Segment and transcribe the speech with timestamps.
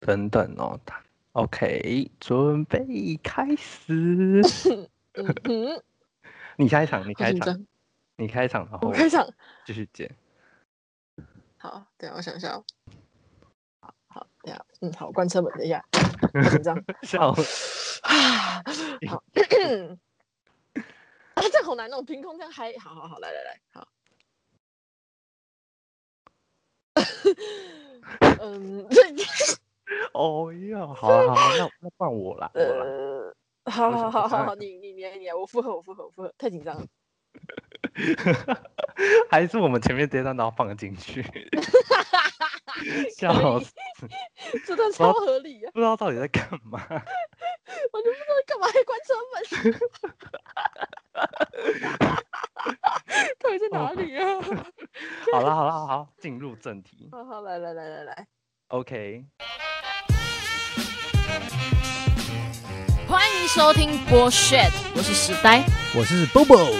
[0.00, 4.42] 等等哦，他 OK，准备开始。
[6.56, 7.66] 你开场，你开场。
[8.16, 9.26] 你开场，然后我开场，
[9.64, 10.10] 继续接。
[11.56, 12.64] 好，等下我想一下哦。
[13.80, 15.84] 好，好，等下，嗯，好，关车门，等一下，
[16.42, 16.76] 好紧张。
[17.02, 17.30] 笑，
[18.02, 18.62] 啊，
[19.08, 19.22] 好，
[21.34, 23.88] 啊，这好难哦，凭空这样嗨，好好好，来来来，好。
[28.42, 29.10] 嗯，这
[30.14, 36.86] 哦呀，好好好啊，那那换我啦，我好好好好好，你你你你，我附和我附和我附和，太紧张了。
[39.30, 41.22] 还是我们前面这段都要放进去，
[43.16, 43.72] 笑死，
[44.66, 45.70] 这段超合理啊！
[45.72, 46.80] 不知道到底在干嘛。
[47.92, 49.72] 我就不知道干嘛还关车门，
[53.38, 54.40] 到底在哪里啊？
[55.32, 57.08] 好了好了好好，进入正题。
[57.12, 58.26] 好好，来来来来来
[58.68, 59.24] ，OK，
[63.10, 65.64] 欢迎收听 Bullshit，我是时代。
[65.96, 66.72] 我是 Bobo，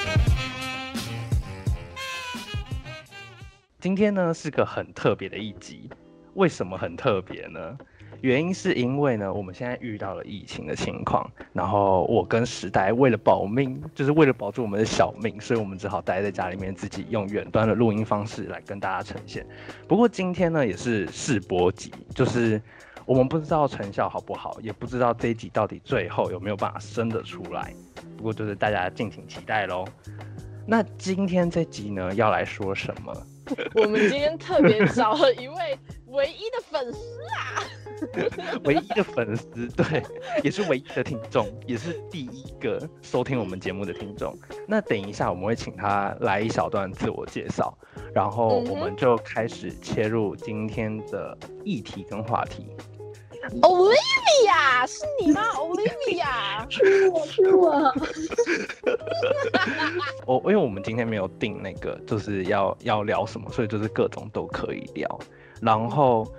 [3.81, 5.91] 今天呢是个很特别的一集，
[6.35, 7.77] 为什么很特别呢？
[8.21, 19.45] 原因是因为呢，我们现在遇到了疫情的情况，然后我跟时代为了保命，就是为了保住我们的小命，所以我们只好待在家里面，自己用远端的录音方式来跟大家呈现。
[19.89, 22.63] 不过今天呢，也是试播集，就是
[23.11, 27.75] 我们不知道成效好不好，也不知道这一集到底最后有没有办法生得出来。
[28.17, 29.85] 不过就是大家敬请期待喽。
[30.65, 33.13] 那今天这集呢，要来说什么？
[33.75, 36.99] 我们今天特别找了一位唯一的粉丝
[37.35, 37.67] 啊！
[38.63, 40.01] 唯一的粉丝，对，
[40.45, 44.39] 也是唯一的听众，也是第一个收听我们节目的听众。
[44.69, 47.77] 那等一下我们会请他来一小段自我介绍，
[48.15, 52.69] 然后我们就开始切入今天的议题跟话题。
[53.63, 57.93] Olivia 是你吗？Olivia，是我是我，
[60.45, 65.19] 我因为我们今天没有定那个就是要要聊什么，所以就是各种都可以聊。
[65.61, 66.31] 然后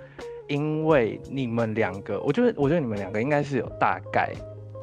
[0.48, 4.32] 因为你们两个，我觉得我觉得你们两个应该是有大概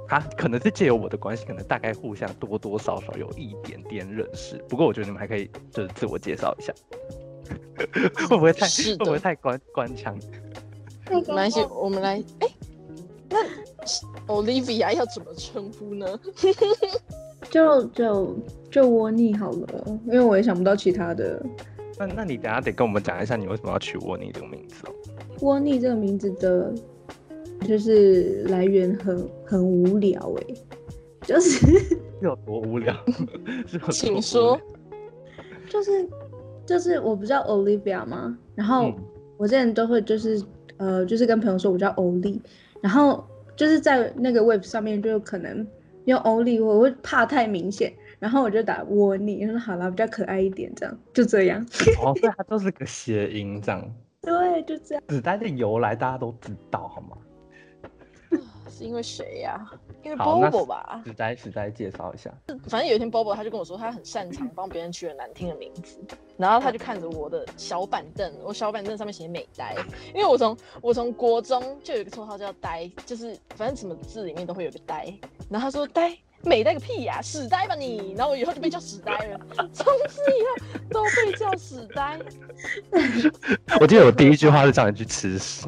[0.10, 4.58] 啊，可能是借由我的关系，可能大概互相多多少少有一点点认识。
[4.68, 6.74] 不过我觉得你们还可以就是自我介绍一下，
[8.28, 10.18] 会不会太会不会太官官腔？
[11.10, 12.48] 没没关系，我们来，哎，
[13.30, 13.38] 那
[14.28, 16.20] Olivia 要怎么称呼呢？
[17.50, 18.36] 就就
[18.70, 21.44] 就窝腻好了，因为我也想不到其他的。
[21.98, 24.94] 那那你等下得跟我们讲一下，你为什么要取沃尼这个名字哦？
[25.42, 26.74] 窝腻这个名字的，
[27.68, 30.56] 就是来源很很无聊哎、
[31.22, 31.50] 就是
[31.90, 32.96] 是有多无聊？
[33.92, 34.60] 请说。
[35.68, 36.10] 就是
[36.66, 38.38] 就是我不叫 Olivia 吗？
[38.56, 38.96] 然后嗯
[39.38, 40.42] 我之前都会就是
[40.80, 42.42] 呃就是跟朋友说我叫欧丽，
[42.82, 43.24] 然后
[43.56, 45.66] 就是在那个 web 上面就可能
[46.06, 51.64] 用欧丽，我会怕太明显，然后我就打窝你，说好啦，比较可爱一点，这样就这样。
[52.02, 53.96] 哦，所以它就是个谐音这样。
[54.22, 55.04] 对，就这样。
[55.08, 57.18] 子弹的由来大家都知道，好吗？
[58.70, 59.66] 是因为谁呀、
[60.04, 61.02] 因为 Bobo 吧。
[61.06, 62.32] 时代时代介绍一下。
[62.68, 66.00] 反正有一天 Bobo 他就跟我说，他很擅长帮别人取很难听的名字，
[66.38, 69.76] 然后他就看着我的小板凳，我小板凳上面写美呆，
[70.14, 75.14] 因为我从我从国中就有一个绰号叫呆，就是反正什么字里面都会有个呆，
[75.50, 76.18] 然后他说呆。
[76.42, 78.14] 美呆个屁呀、死呆吧你！
[78.16, 79.38] 然后我以后就被叫死呆了，
[79.74, 82.18] 从此以后都被叫死呆。
[83.82, 85.68] 我记得我第一句话是叫你去吃屎。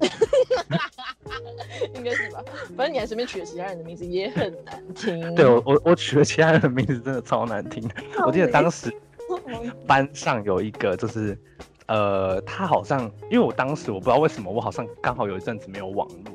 [1.94, 2.44] 应该是吧？
[2.76, 5.34] 反正你还随便取了其他人的名字也很难听。
[5.34, 7.88] 对我我我取了其他人的名字真的超难听。
[8.26, 8.92] 我记得当时
[9.86, 11.38] 班上有一个就是，
[11.86, 16.34] 呃，他好像因为我当时我不知道为什么我好像刚好有一阵子没有网络，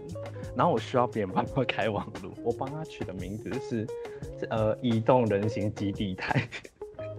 [0.56, 3.88] 然后我需要别人帮我开网络，我帮他取的名字是
[4.40, 6.48] 是呃移动人形基地台。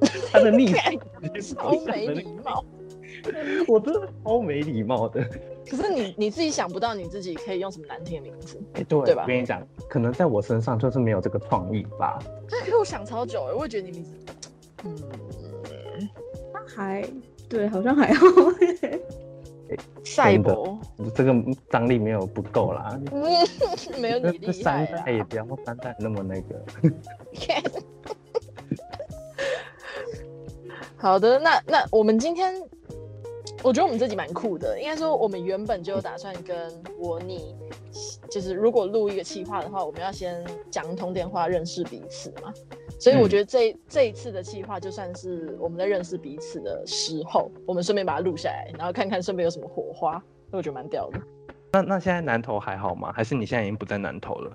[0.32, 0.98] 他的昵称
[1.40, 2.64] 超没礼貌。
[3.68, 5.24] 我真的超没礼貌的。
[5.68, 12.18] 可是你你自己想不到你自己可以用什么难听的名字，哎、对，对吧我跟你讲，可能在我身上就是没有这个创意吧。
[12.48, 14.14] 可是我想超久哎，我也觉得你名字，
[14.84, 14.96] 嗯，
[16.66, 17.04] 还
[17.48, 18.26] 对，好像还好。
[20.04, 20.78] 赛博，
[21.14, 21.34] 这个
[21.70, 23.00] 张力没有不够啦。
[23.10, 23.22] 嗯，
[24.00, 24.86] 没有你厉这这三。
[24.86, 26.62] 代也不要三代那么那个。
[30.96, 32.54] 好的，那那我们今天，
[33.64, 34.78] 我觉得我们这集蛮酷的。
[34.78, 37.56] 应该说，我们原本就有打算跟我你，
[38.30, 42.52] 就是如果录一个企划的话，我们要先讲通电话认识彼此嘛。
[43.00, 50.12] 所以我嗯觉得这、这一次的企划就算是我们在认识彼此的时候，我们顺便把它录下来，然后看看顺便有什么火花，
[50.50, 51.18] 所以我觉得蛮屌的。
[51.72, 53.10] 那那现在南投还好吗？
[53.12, 54.54] 还是你现在已经不在南投了？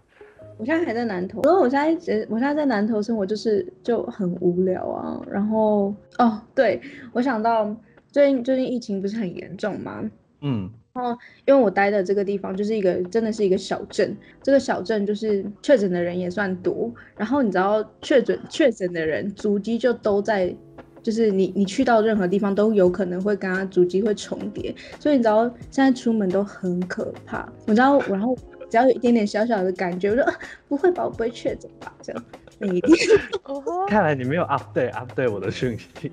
[0.57, 5.19] 我现在还在南投，因为我现在觉我现在在南投生活就是就很无聊啊。
[5.29, 6.81] 然后哦，对
[7.13, 7.73] 我想到
[8.11, 10.09] 最近最近疫情不是很严重吗？
[10.41, 11.11] 嗯，然后
[11.45, 16.91] 因为我待的这个地方就是一个真的是一个小镇，这个小镇就是确诊的人也算多。
[17.17, 20.55] 然后你知道确诊确诊的人足迹就都在，
[21.03, 27.47] 就是你你去到任何地方都有可能会跟他足迹会重叠，所以你知道现在出门都很可怕。
[27.65, 28.35] 我知道，然后
[28.69, 30.33] 只要有一点点小小的感觉，我说、啊、
[30.67, 31.93] 不会吧，我不会确诊吧？
[32.01, 32.25] 这样
[32.59, 32.95] 你一定
[33.43, 36.11] 哦吼看来你没有 update update 我的讯息。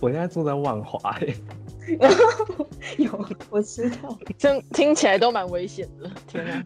[0.00, 1.34] 我现在住在万华、 欸，
[2.96, 4.16] 有我知道。
[4.38, 6.10] 这听起来都蛮危险的。
[6.28, 6.64] 天啊！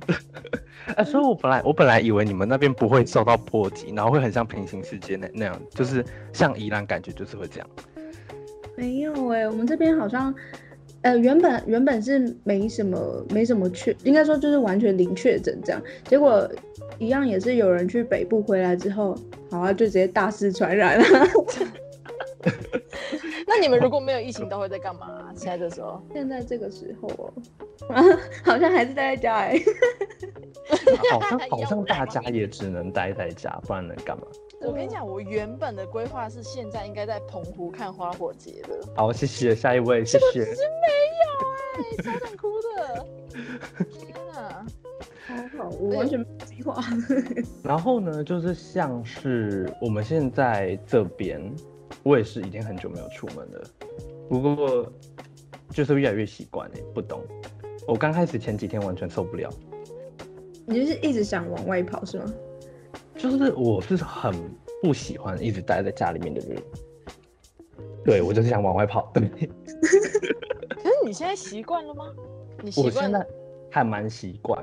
[0.97, 7.69] 啊、 所以我本来我本来以为你们那边不会受到波及，然后会很像平行世界那那样，就是像宜兰感觉就是会这样。
[8.77, 10.35] 没有哎、我们这边好像，
[11.03, 16.47] 呃，原本原本是没什么没什么确，应该说就是完全零确诊这样，结果
[16.99, 19.17] 一样也是有人去北部回来之后，
[19.50, 21.05] 好啊，就直接大肆传染了。
[23.46, 26.02] 那你们如果没有疫情，都会在干嘛、现在这时候？
[26.12, 27.32] 现在这个时候哦，
[28.44, 29.58] 好像还是待在家哎、
[31.12, 34.25] 好像好像大家也只能待在家，不然能干嘛？
[34.61, 40.44] 我跟你讲，我原本的规划是现在应该在澎湖看花火节的，好，谢谢下一位，谢谢。
[40.44, 40.88] 是没
[41.20, 41.25] 有
[41.76, 43.06] 哎、超想哭的。
[43.99, 44.64] 天啊！
[45.26, 46.82] 好好，我完全没有计划。
[47.65, 51.41] 然后呢，就是像是我们现在这边，
[52.03, 53.65] 我也是已经很久没有出门了，
[54.29, 54.91] 不过
[55.71, 57.23] 就是越来越习惯哎，不懂。
[57.87, 59.50] 我刚开始前几天完全受不了，
[60.67, 62.32] 你就是一直想往外跑是吗？
[63.17, 64.35] 就是我是很
[64.82, 66.62] 不喜欢一直待在家里面的人。
[68.05, 69.11] 对我就是想往外跑。
[69.15, 72.05] 对，可是你现在习惯了吗？
[72.62, 73.27] 你习惯我现在
[73.70, 74.62] 还蛮习惯，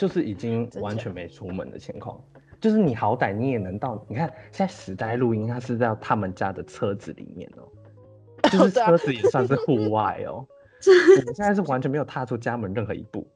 [0.00, 2.18] 就是已经完全没出门的情况。
[2.58, 7.68] 就是你好歹你也能到，你看现在时代录音，它是在他们家的车子里面哦、
[8.50, 10.46] 就是车子也算是户外哦、
[11.20, 13.30] 我们现在是完全没有踏出家门任何一步。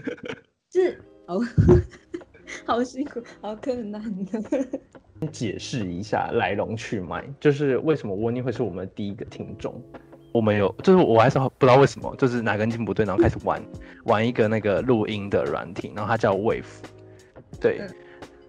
[0.72, 1.38] 是哦，
[2.64, 5.28] 好辛苦，好困难的。
[5.30, 9.82] 解释一下来龙去脉，就是为什么温妮会是我们的第一个听众。
[10.32, 13.62] 我们有，就是我还是不知道为什么，就是哪根筋不对，然后开始玩
[14.04, 16.64] 玩一个那个录音的软体，然后它叫 Wave，
[17.60, 17.94] 对，嗯。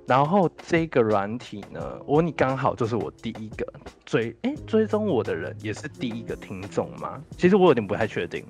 [0.08, 3.66] 然后这个软体呢，我你刚好就是我第一个
[4.04, 7.22] 追，哎，追踪我的人也是第一个听众吗？
[7.38, 8.44] 其实我有点不太确定，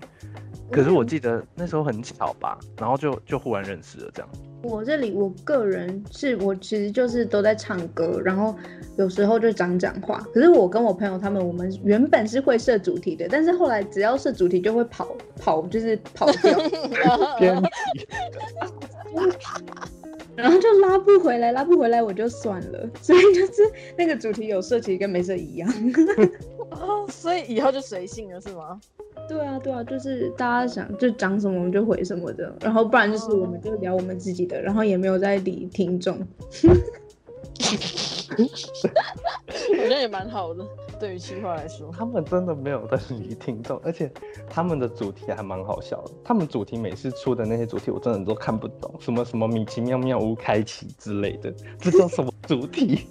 [0.71, 4.29] 可是我记得那时候很巧吧，然后就就忽然认识了这样。
[4.63, 8.55] 我这里我个人是我其实就是都在唱歌，然后
[8.95, 10.19] 有时候就讲讲话。
[10.33, 15.07] 可是我跟我朋友他们，我们原本是会设主题的，但是后来只要设主题就会跑
[15.41, 16.59] 跑，就是跑掉，
[17.39, 17.61] 编
[20.35, 22.89] 然后就拉不回来，拉不回来我就算了。
[23.01, 23.61] 所以就是
[23.97, 25.71] 那个主题有设其实跟没设一样。
[26.71, 28.79] 哦，所以以后就随性了是吗？
[29.27, 36.17] 对啊，对啊，就是大家想就讲什么我们就回什么的，然后不然就是我们就聊我们自己的，然后也没有在理听众。
[39.69, 40.65] 我觉得也蛮好的，
[41.01, 41.91] 对于企划来说。
[41.91, 44.09] 他们真的没有在理听众，而且
[44.47, 46.11] 他们的主题还蛮好笑的。
[46.23, 53.07] 他们主题每次出的那些主题，我真的都看不懂，什么什么米奇妙妙屋开启之类的，这叫什么主题？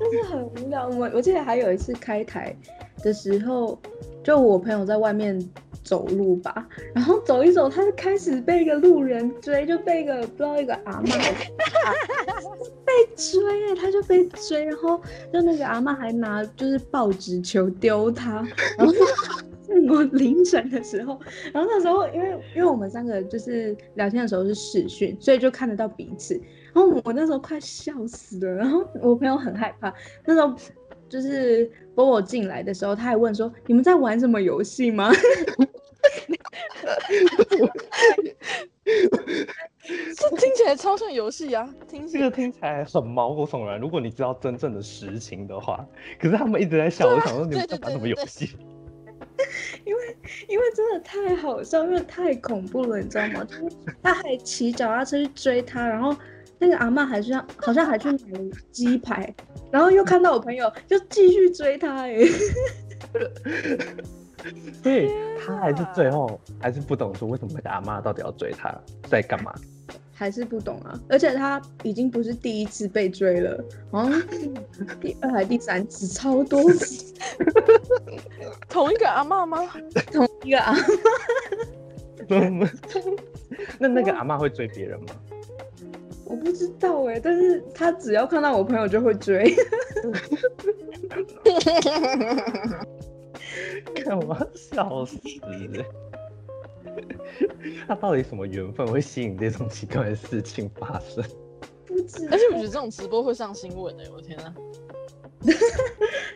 [0.00, 0.88] 就是很无聊。
[0.88, 2.56] 我我记得还有一次开台
[3.02, 3.78] 的时候，
[4.24, 5.38] 就我朋友在外面
[5.84, 11.12] 走路吧，然后走一走，他就开始被一个路人追，就被一个不知道一个阿嬷
[13.06, 15.00] 被追，他就被追，然后
[15.32, 18.46] 就那个阿嬷还拿就是报纸球丢他，
[18.78, 18.92] 然后。
[19.88, 21.18] 我凌晨的时候，
[21.50, 26.38] 然后那时候因为因为我们三个就是聊天的时候是视讯，所以就看得到彼此。
[26.74, 29.90] 然后我那时候快笑死了，然后我朋友很害怕。
[30.26, 30.54] 那时候
[31.08, 35.10] 就是波波进来的时候，他还问说：“你们在玩什么游戏吗？”
[40.16, 43.80] 这听起来超像游戏啊，听起来这个听起来很毛骨悚然。
[43.80, 45.84] 如果你知道真正的实情的话，
[46.20, 48.50] 可是他们一直在笑，我想说你们在玩什么游戏？
[49.84, 50.16] 因为
[50.48, 53.44] 因为真的太好笑，因为太恐怖了，你知道吗？
[53.44, 53.64] 就是
[54.02, 56.14] 他还骑脚踏车去追他，然后
[56.58, 59.34] 那个阿嬷还是好像还去买了鸡排，
[59.72, 62.16] 然后又看到我朋友，就继续追他、哎，
[64.82, 65.10] 所以
[65.44, 68.74] 他还是最后还是不懂说为什么阿妈到底要追他，
[69.08, 69.54] 在干嘛？
[70.14, 70.98] 还是不懂啊。
[71.08, 74.52] 而且他已经不是第一次被追了，好像第
[75.00, 77.12] 第二还第三次，超多次
[78.68, 79.58] 同一个阿妈吗？
[80.12, 80.98] 同一个阿嬷。
[82.28, 82.68] 怎么？
[83.78, 85.06] 那那个阿妈会追别人吗？
[86.24, 89.54] 我不知道哎，但是他只要看到我朋友就会追。
[94.12, 95.16] 看我要笑死！
[97.88, 101.24] 他到底什么缘分会吸引这种奇怪的事情发生？
[101.86, 104.54] 不知而且我觉得这种直播会上新闻哎、我天啊！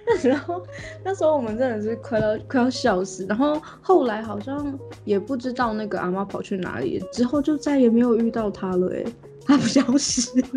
[0.07, 0.67] 那时候，
[1.05, 3.27] 那时候我们真的是快要快要笑死。
[3.27, 8.91] 然后后来好像也不知道那个阿妈跑去哪里，之后就再也没有遇到她了。
[8.95, 9.05] 哎，
[9.45, 10.49] 她不消失了。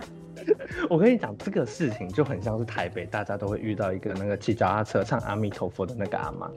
[0.88, 6.50] 我跟你讲，这个事情就很像是台北，大家都会遇到一个那个骑脚踏车唱阿弥陀佛的那个阿妈。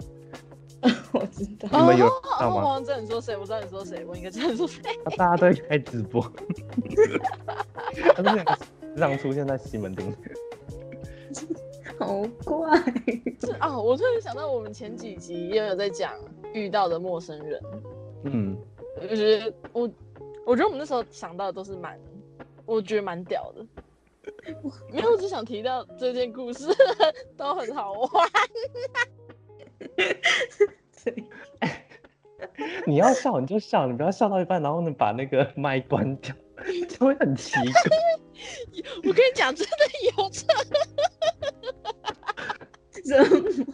[1.13, 1.79] 我知道。
[1.79, 4.81] 你们有哦知道吗哦我知道你说谁，我知道你说谁，我应该知道你说谁。
[5.15, 6.21] 大家都会开直播，
[8.15, 10.13] 他们两个时常出现在西门町。
[11.99, 12.79] 好怪。
[13.39, 16.13] 是啊、我突然想到，我们前几集也有在讲
[16.53, 17.61] 遇到的陌生人，
[18.23, 18.57] 嗯，
[19.07, 19.89] 就是我，
[20.45, 21.99] 我觉得我们那时候想到的都是蛮，
[22.65, 23.65] 我觉得蛮屌的。
[24.91, 26.67] 没有，我只想提到这件故事
[27.35, 28.09] 都很好玩。
[32.85, 36.35] 你要笑你就笑，你不要笑到一半，然后呢把那个麦关掉，
[36.87, 37.63] 就会很奇怪。
[38.97, 39.73] 我跟你讲，真的
[40.17, 40.45] 有车，
[43.03, 43.17] 怎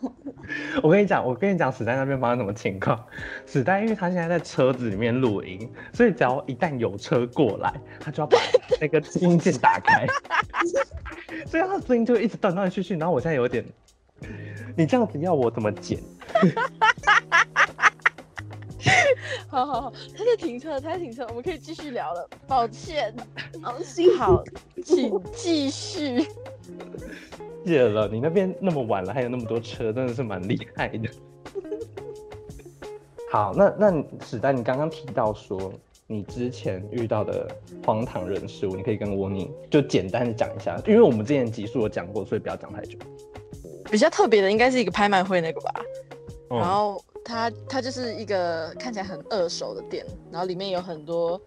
[0.01, 0.15] 么？
[0.81, 3.03] 我跟你讲，我跟你讲，史丹那边发生什么情况？
[3.45, 8.37] 史丹因为他现在在车子里面录音，所以只要一旦有车过来，他就要把
[8.79, 10.05] 那个音键打开，
[11.45, 12.95] 所以他的声音就一直断断续续。
[12.95, 13.65] 然后我现在有点，
[14.75, 15.99] 你这样子要我怎么剪？
[19.49, 22.29] 好好好，他在停车，他在停车，我们可以继续聊了。
[22.47, 23.13] 抱歉，
[23.61, 24.17] 好辛苦。
[24.17, 24.43] 好，
[24.83, 26.25] 请继续。
[27.65, 31.09] 谢了，你那边那么晚了，还有那么多车，真的是蛮厉害的。
[33.31, 35.73] 好，那那史丹，你刚刚提到说
[36.05, 37.49] 你之前遇到的
[37.85, 42.97] 荒唐人事物，你可以跟我你就简单的讲一下，因为我们之前集数有讲过，所以不要讲太久。
[43.91, 45.73] 比较特别的应该是一个拍卖会那个吧，
[46.51, 51.39] 嗯然后它它就是一个看起来很二手的店，然后里面有很多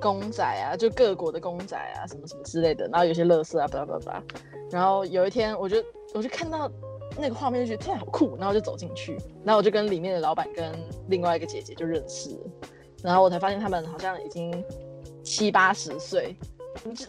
[0.00, 4.22] 公仔啊，就各国的公仔啊，什么什么之类的，然后有些乐色啊，巴拉巴拉巴拉。
[4.70, 5.76] 然后有一天，我就
[6.14, 6.70] 我就看到
[7.18, 10.72] 那个画面，就觉得天好酷，然后就走进去，然后我就跟里面的老板跟
[11.08, 12.38] 另外一个姐姐就认识，
[13.02, 14.64] 然后我才发现他们好像已经
[15.24, 16.36] 七八十岁，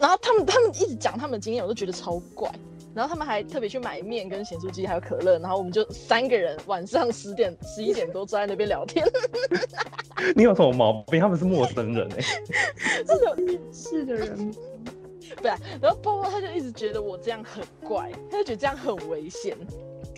[0.00, 2.50] 然后他们他们一直讲他们的经验，我都觉得超怪。
[2.96, 9.06] 然后他们还特别去买面、跟咸酥鸡还有可乐，然后我们就三个人晚上十点、十一点多坐在那边聊天。
[10.34, 11.20] 你有什么毛病？
[11.20, 12.20] 他们是陌生人哎、
[13.70, 14.54] 是的人，
[15.42, 19.54] 对啊，然后波波他就一直觉得我这样很怪，他就觉得这样很危险。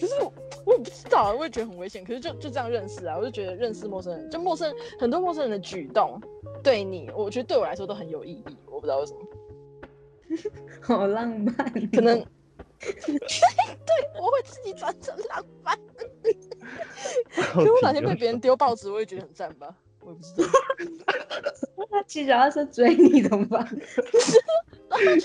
[0.00, 0.32] 可是我
[0.64, 2.04] 我也不知道啊，我也觉得很危险。
[2.04, 6.20] 可是就就这样认识啊，我就觉得认识陌生人，就陌生很多陌生人的举动
[6.62, 8.56] 对你，我觉得对我来说都很有意义。
[8.66, 9.18] 我不知道为什么，
[10.80, 11.88] 好浪漫哦。
[11.92, 12.24] 可能
[12.80, 15.78] 对我会自己转成浪漫。
[17.34, 19.74] 可是我哪天被别人丢报纸，我也觉得很赞吧。
[20.00, 20.48] 我也不知道。
[21.90, 23.66] 他骑脚踏车追你怎么办？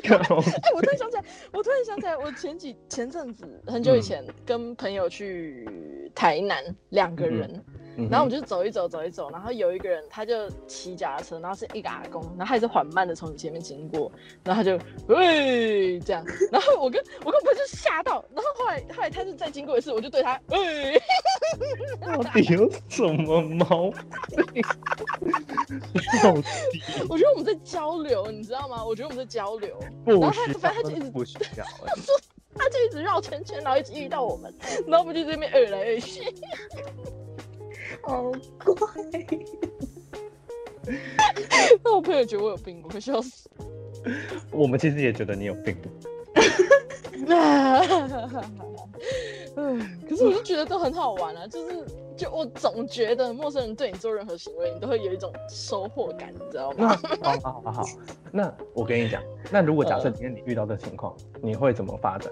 [0.08, 5.66] 靠哎、我突然想起来，我突然想起来，我前几前阵子很久以前跟朋友去
[6.14, 7.64] 台南，两个人，嗯
[7.98, 14.12] 哼然后我们就走一走，走一走，然后有一个人他就骑脚踏车，然后是一个阿公，然后他也是缓慢的从你前面经过，
[14.44, 21.02] 然后他就喂这样，然后我跟我跟朋友就吓到，然后后来后来他就再经过一次，我就对他喂，
[22.02, 23.92] 到底有什么毛
[24.54, 24.64] 病？
[26.24, 26.44] 到底
[27.10, 28.84] 我觉得我们在交流，你知道吗？
[28.84, 31.94] 我觉得我们在交流，不然后他反正他就一直不需要 欸。
[32.56, 34.54] 他就一直绕圈圈，然后一直遇到我们，
[34.86, 36.22] 然后我们就这边耳来耳去。
[38.02, 38.88] 好怪。
[41.84, 43.50] 那我朋友觉得我有病，我会笑死。
[44.52, 45.78] 我们其实也觉得你有病。
[49.56, 51.86] 嗯，可是我就觉得都很好玩啊，就是
[52.18, 57.00] 就我总觉得陌生人对你做任何行为，你都会有一种收获感，你知道吗？
[57.22, 57.86] 好好好好，
[58.32, 59.22] 那我跟你讲，
[59.52, 62.32] 那如果假设今天你遇到这情况，你会怎么发展？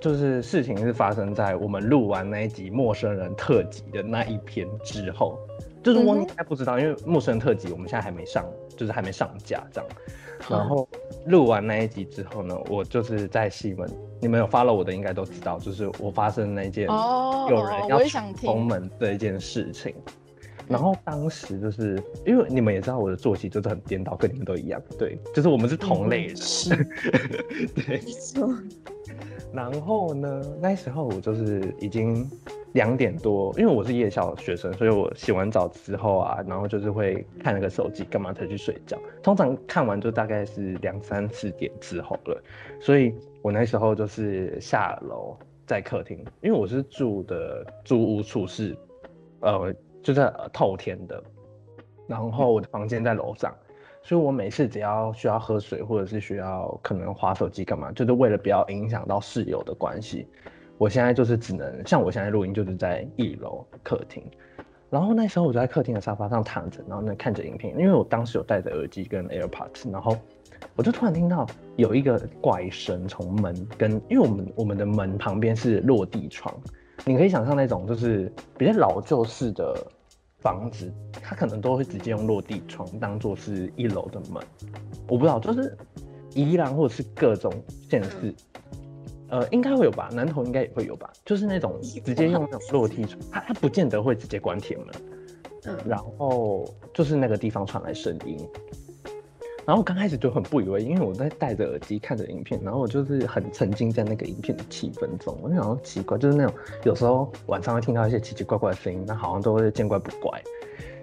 [0.00, 5.38] 就是事情是发生在我们录完那一集陌生人特辑的那一篇之后，
[5.82, 8.44] 就是我应该不知道，因为陌生人特辑我们现在还没上，
[8.76, 9.90] 就是还没上架这样。
[10.48, 10.88] 然后
[11.26, 13.86] 录完那一集之后呢，我就是在西门，
[14.20, 18.64] 你们有 follow 我的应该都知道，就是我发生那件哦，有人要我也想出听。
[18.64, 19.94] 门这一件事情。
[20.66, 26.70] 然后当时就是因为你们也知道我的作息就是很颠倒，跟你们都一样，对，就是我们是同类人，嗯是，
[27.74, 28.00] 对。
[29.52, 32.28] 然后呢，那时候我就是已经
[32.72, 38.96] 两点多，因为我是夜校学生，所以我洗完澡之后啊，然后就是会看那个手机，干嘛才去睡觉。
[39.22, 42.42] 通常看完就大概是两三四点之后了，
[42.80, 48.76] 所以我那时候就是下楼在客厅，因为我是住的租屋处是，
[49.40, 51.20] 呃，就在透天的，
[52.06, 53.52] 然后我的房间在楼上，
[54.02, 60.26] 所以我每次只要需要喝水或者是需要可能划手机干嘛，就是为了不要影响到室友的关系。
[60.78, 64.24] 我现在就是只能像我现在录音，就是在一楼客厅，
[64.88, 70.16] 然后那时候我就在客厅的沙发上躺着，然后呢看着影片，因为我当时有戴着耳机跟 AirPods，然后
[70.76, 76.54] 我就突然听到有一个怪声从门跟，因为我们我们的门旁边是落地窗，
[77.04, 79.76] 你可以想象那种就是比较老旧式的
[80.40, 80.92] 房子，
[81.22, 84.42] 它可能都会直接用落地窗当做是一楼的门，
[85.08, 85.76] 我不知道，就是
[86.34, 87.52] 宜兰或者是各种
[87.88, 88.34] 县市。
[89.28, 94.86] 呃，应该会有吧，南投应该也会有吧，就是那种直接用那种落地窗，它它不见得会直接关铁门，
[95.66, 98.36] 嗯，然后就是那个地方传来声音，
[99.70, 110.42] 然后我刚开始就很不以为，因为我在戴着耳机看着影片，然后我就是很沉浸在那个影片的气氛中，我就想说奇怪，就是那种有时候晚上会听到一些奇奇怪怪的声音，那好像都会见怪不怪，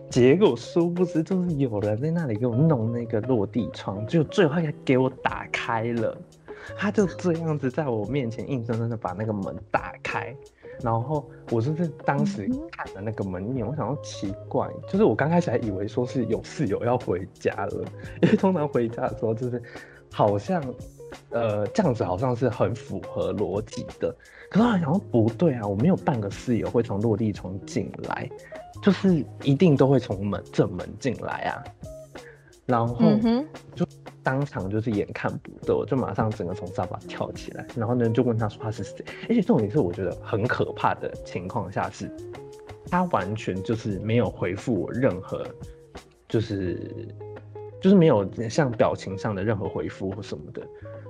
[0.09, 6.17] 结果殊不知就是有人在那里给我弄那个落地窗，就最后还给我打开了。
[6.75, 10.35] 他就这样子在我面前硬生生的把那个门打开，
[10.81, 17.85] 然后我就是当时看的那个门面，我想到奇怪，就是我刚开始还以为说是有室友要回家了，
[18.21, 19.61] 因为通常回家的时候就是
[20.11, 20.63] 好像，
[21.31, 24.15] 呃，这样子好像是很符合逻辑的，
[24.49, 28.29] 可是我想不对啊，我没有半个室友会从落地窗进来，
[28.81, 31.63] 就是一定都会从门正门进来啊，
[32.65, 32.95] 然后
[33.75, 33.85] 就。
[34.27, 42.11] 当场就是眼看不得，我就马上整个从沙发跳起来，然后呢就问他说他是谁，而且重点是我觉得很可怕的情况下是，
[42.91, 45.47] 他完全就是没有回复我任何，
[46.27, 47.07] 就是
[47.79, 50.61] 就是没有像表情上的任何回复或什么的，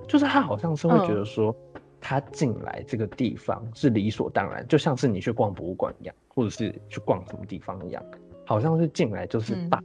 [0.08, 1.56] 就是他好像是会觉得说
[2.00, 8.04] 他进来这个地方是理所当然，就像是你去逛博物馆一样，或者是去逛什么地方一样，
[8.46, 9.82] 好像是进来就是把。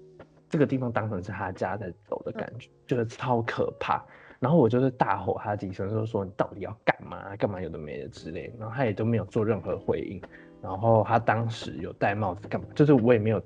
[0.53, 4.05] 这个地方当成是他家在走的感觉，觉得超可怕。
[4.38, 7.35] 然后我就是大吼他几声，就说你到底要干嘛？
[7.37, 8.53] 干嘛有的没的之类。
[8.59, 10.21] 然后他也都没有做任何回应。
[10.61, 12.67] 然后他当时有戴帽子干嘛？
[12.75, 13.43] 就是我也没有，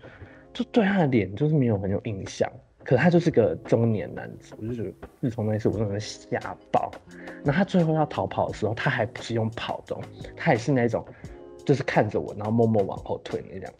[0.52, 2.50] 就对他的脸就是没有很有印象。
[2.82, 6.90] 可他就是个中年男子，我就觉得自从那次我真的吓爆。
[7.44, 9.96] 那他最后要逃跑的时候，他还不是用跑的，
[10.36, 11.06] 他也是那种，
[11.64, 13.72] 就是看着我，然后默默往后退那样，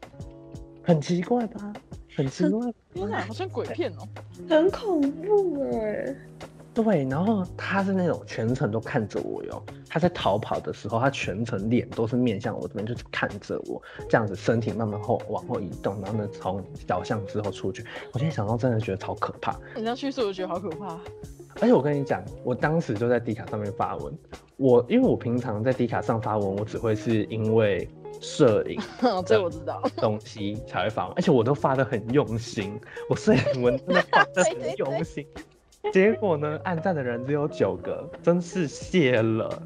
[0.85, 1.73] 很奇怪吧？
[2.16, 4.09] 很奇怪，天哪，好像鬼片哦，
[4.48, 6.16] 很恐怖哎。
[6.72, 9.62] 对，然后他是那种全程都看着我哟。
[9.88, 17.85] 他在逃跑的时候，他全程脸都是面向我这边，就是看着我，这样子身体慢慢后往后移动，然后呢从小巷之后出去。
[18.12, 19.52] 我现在想到真的觉得超可怕。
[19.74, 20.98] 你这样叙述，我觉得好可怕。
[21.61, 24.12] 而且我跟你讲，我当时就在迪卡上面发文，
[24.59, 27.88] 我因为我平常在迪卡上发文，我只会是因为。
[28.20, 28.81] 摄影，
[29.26, 35.26] 这我知道， 东西才会发，而且我都发的很用心，我摄影文真的发的 很用心，
[35.92, 39.62] 结果呢，按赞的人只有九个，真是谢了。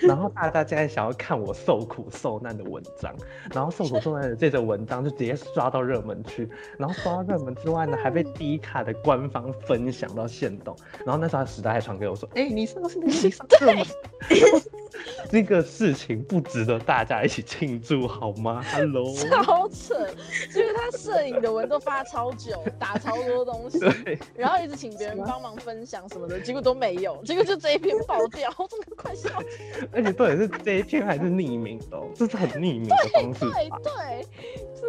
[0.00, 3.14] 然后大家现在想要看我受苦受难的文章，
[3.52, 13.84] 然后受苦受难的这则文章就直接刷到热门区，然后刷到热门之外呢，还被低卡的官方分享到线动，然后那时候时代还传给我说，哎，你上是你上热门，
[15.30, 20.06] 这个事情不值得大家一起庆祝好吗？Hello， 超扯，
[20.52, 23.78] 就是他摄影的文都发超久，打超多东西，
[24.36, 29.88] 然后一直请别人帮忙分享什么的，结果都没有，结果就这一篇爆掉，我真的快笑死。
[29.92, 32.00] 而且到底是这一篇还是匿名的？
[32.14, 34.26] 这是很匿名的方式对对，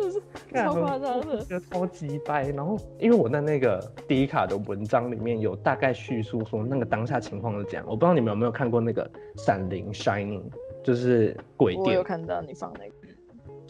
[0.01, 0.21] 是 是
[0.53, 2.49] 超夸张的，超级掰。
[2.49, 9.09] 然后因为我在那个第一卡的文章里面有大概叙述说那个当下情况是这样，我不知道你们有没有看过那个
[9.43, 10.41] 《闪灵 Shining》，
[10.83, 11.83] 就是鬼店。
[11.85, 12.95] 我有看到你放那个。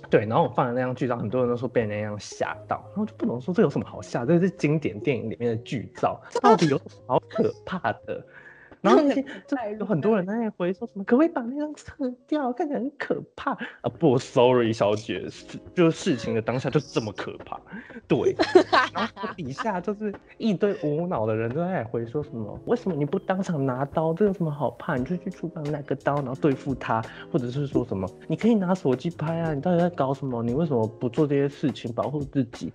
[0.08, 8.24] 对，然后我放的那张剧照，很多人都说被那样吓到，然后就不能说这有什么好吓，这是经典电影里面的剧照， 到底有什么好可怕的？
[8.86, 12.54] 然后就有很多人在那回说什么，可不可以把那张撤掉？
[12.54, 13.90] 看起来很可怕啊！
[14.00, 15.26] 不，sorry，小姐，
[15.74, 17.60] 就是事情的当下就这么可怕。
[18.08, 18.36] 对，
[18.94, 24.14] 然后底下就是一堆无脑的人都在回说什么，为什么你不当场拿刀？
[24.14, 24.96] 这有什么好怕？
[24.96, 29.54] 你就去厨房拿个刀，然后对付他，或者是说什么，你可以拿手机拍啊！
[29.54, 30.44] 你到底在搞什么？
[30.44, 32.72] 你为什么不做这些事情保护自己？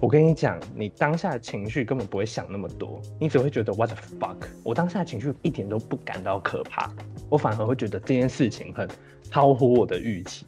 [0.00, 4.36] 我跟你讲，你当下的情绪根本不会想那么多，你只会觉得 what the fuck！
[4.64, 5.32] 我当下的情绪。
[5.44, 6.90] 一点都不感到可怕，
[7.28, 8.88] 我反而会觉得这件事情很
[9.30, 10.44] 超乎我的预期。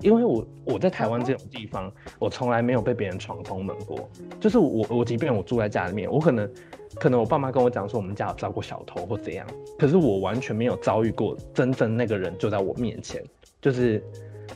[0.00, 4.08] 因为我我在台湾这种地方，我从来没有被别人闯空门过。
[4.40, 6.50] 就是我我即便我住在家里面，我可能
[6.94, 9.46] 可能我爸妈跟我讲说我们家有遭过小偷或怎样，
[9.78, 13.22] 可是我完全没有遭遇过真正那个人就在我面前，
[13.60, 14.02] 就是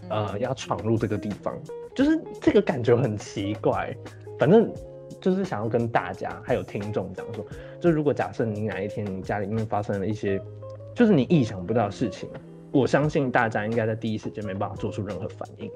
[0.08, 1.58] 呃要闯入这个地方，
[1.94, 3.94] 就是这个感觉很奇怪。
[4.38, 4.72] 反正
[5.22, 7.46] 就是想要跟大家还有听众讲说，
[7.80, 10.38] 就如果假设你哪一天你家里面发生了一些
[10.94, 12.28] 就是你意想不到的事情。
[12.72, 15.70] 我相信大家应该在第一时间没办法做出任何反应，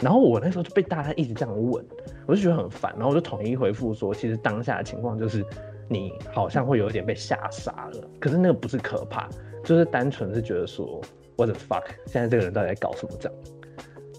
[0.00, 1.84] 然后我那时候就被大家一直这样问，
[2.26, 5.44] 我就觉得很烦，然后我就统一回复说，其实当下的情况就是
[5.86, 9.28] 你好像会有一点被吓傻了，可是那个不是可怕，
[9.62, 10.98] 就是单纯是觉得说
[11.36, 13.38] ，what the fuck，现在这个人到底在搞什么这样？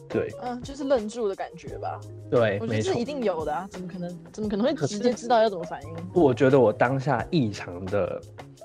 [0.09, 1.99] 对，嗯，就是愣住的感觉吧。
[2.29, 4.09] 对，我觉得是一定有的啊，怎么可能？
[4.31, 5.89] 怎么可能会直接知道要怎么反应？
[6.13, 8.21] 我觉得我当下异常的。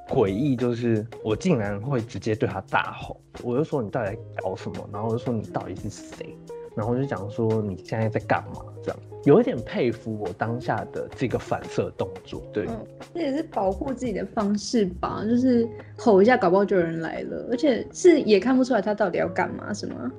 [0.08, 4.90] 诡异就是我竟然会直接对他大吼，我就说你到底在搞什么？
[4.92, 6.36] 然后我就说你到底是谁？
[6.74, 8.60] 然后就讲说你现在在干嘛？
[8.82, 12.42] 这样有一点佩服我当下的这个反射动作。
[12.52, 12.66] 对，
[13.14, 20.10] 这也是保护自己的方式吧，就是吼一下，搞不好就有人来了，而且是也看不出来他到底要干嘛，是吗？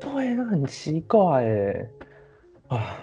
[0.00, 1.90] 对，那很奇怪哎，
[2.68, 2.98] 啊，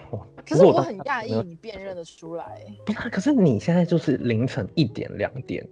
[0.46, 2.62] 可是我很讶异你辨认得出来。
[2.86, 5.66] 不是，可是你现在就是凌晨一点两点。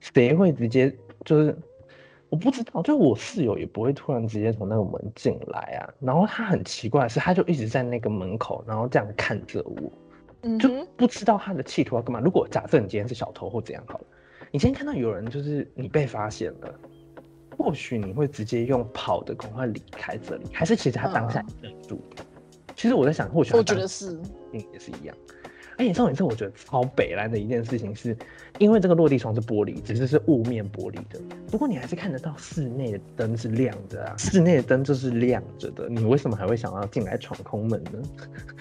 [0.00, 1.56] 谁会直接就是
[2.28, 5.88] 我不知道，就我室友也不会突然直接从那个门进来啊。
[6.00, 12.20] 然后他很奇怪的是，他就一直在那个门口，然后这样看着我，就不知道他的企图要干嘛。
[12.20, 14.04] 如果假设你今天是小偷或怎样好了，
[14.52, 16.74] 你今天看到有人就是你被发现了，
[17.56, 22.00] 或许你会直接用跑的赶快离开这里，还是其实他当下忍住？
[22.74, 24.20] 其实我在想，或许我觉得是，
[24.52, 25.16] 也是一样。
[25.78, 28.16] 而且重点是，我觉得超北蓝的一件事情是，
[28.58, 31.20] 因为这个落地窗是玻璃，只是是雾面玻璃的。
[31.50, 35.86] 不过你还是看得到室内的灯是亮的啊，室内的灯就是亮着的。
[35.88, 38.02] 你为什么还会想要进来闯空门呢？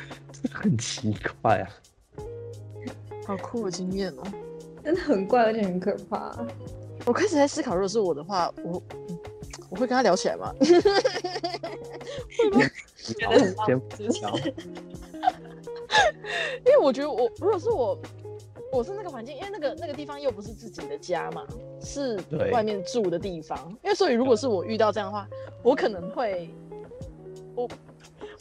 [0.52, 1.70] 很奇怪啊！
[3.26, 4.24] 好酷的经验哦，
[4.84, 6.46] 真的很怪，而且很可怕。
[7.06, 8.82] 我开始在思考，如果是我的话，我
[9.70, 10.54] 我会跟他聊起来吗？
[10.60, 12.50] 会
[13.56, 13.66] 吗？
[13.66, 14.36] 先不聊。
[16.66, 17.98] 因为我觉得我如果是我，
[18.72, 21.46] 我是那个环境，因为那个那个地方又不是自己的家嘛，
[21.82, 22.20] 是
[22.52, 23.58] 外面住的地方。
[23.84, 25.28] 因为所以如果是我遇到这样的话，
[25.64, 26.50] 我可能会，
[27.56, 27.70] 我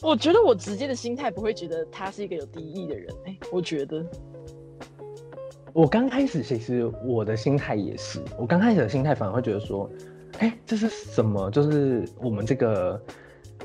[0.01, 3.15] 我觉得我直接的心态不会觉得他是一个有敌意的人。
[3.25, 4.03] 哎，我觉得，
[5.75, 9.89] 我刚开始其实我的心态也是，我刚开始的心态反而会觉得说，
[10.39, 11.51] 哎，这是什么？
[11.51, 12.99] 就是我们这个。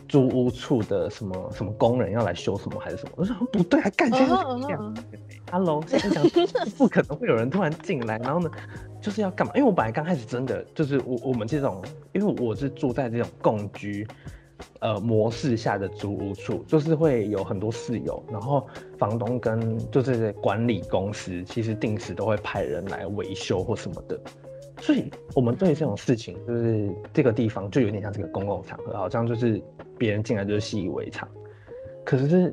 [0.08, 3.12] 租屋处的什么什么工人要来修什么还是什么？
[3.16, 4.94] 我说不对，啊干这样
[5.50, 6.24] ？Hello，现在讲
[6.76, 8.50] 不可能会有人突然进来，然后呢，
[9.00, 9.52] 就是要干嘛？
[9.54, 14.06] 因为我本来刚开始真的就是我我们这种，因为我是住在这种共居
[14.80, 18.66] 呃模式下的租屋处，就是会有很多室友，然后
[18.98, 24.20] 房东跟就是管理公司其实定时都会派人来维修或什么的。
[24.80, 29.60] 所以，我们对这种事情，就是这个地方就有点像这个公共场合，好像就是
[29.98, 31.28] 别人进来就是习以为常。
[32.02, 32.50] 可是，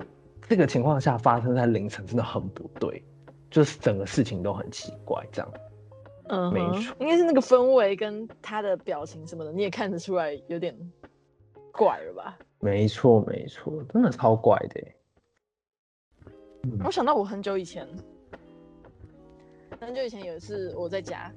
[0.50, 3.02] 这个情况下发生在凌晨，真的很不对，
[3.50, 5.54] 就是整个事情都很奇怪，这样。
[6.28, 10.78] 嗯，没错，应该是那个氛围跟他的表情什么的，你也看得出来有点
[11.78, 12.38] 怪了吧？
[12.60, 14.82] 没错，没错，真的超怪的。
[16.84, 17.88] 我想到我很久以前。
[19.80, 21.32] 很久以前有一次我在家，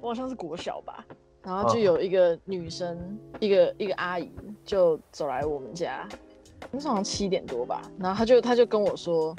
[0.00, 1.04] 我好像是国小吧，
[1.42, 4.30] 然后就有一个女生，一个一个阿姨
[4.64, 6.08] 就走来我们家，
[6.70, 9.34] 那时候好像七点多吧，然后她就她就跟我说，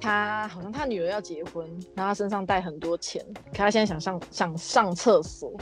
[0.00, 5.52] 她好像她女儿要结婚，然后她身上带很多钱，可她现在想上想上厕所，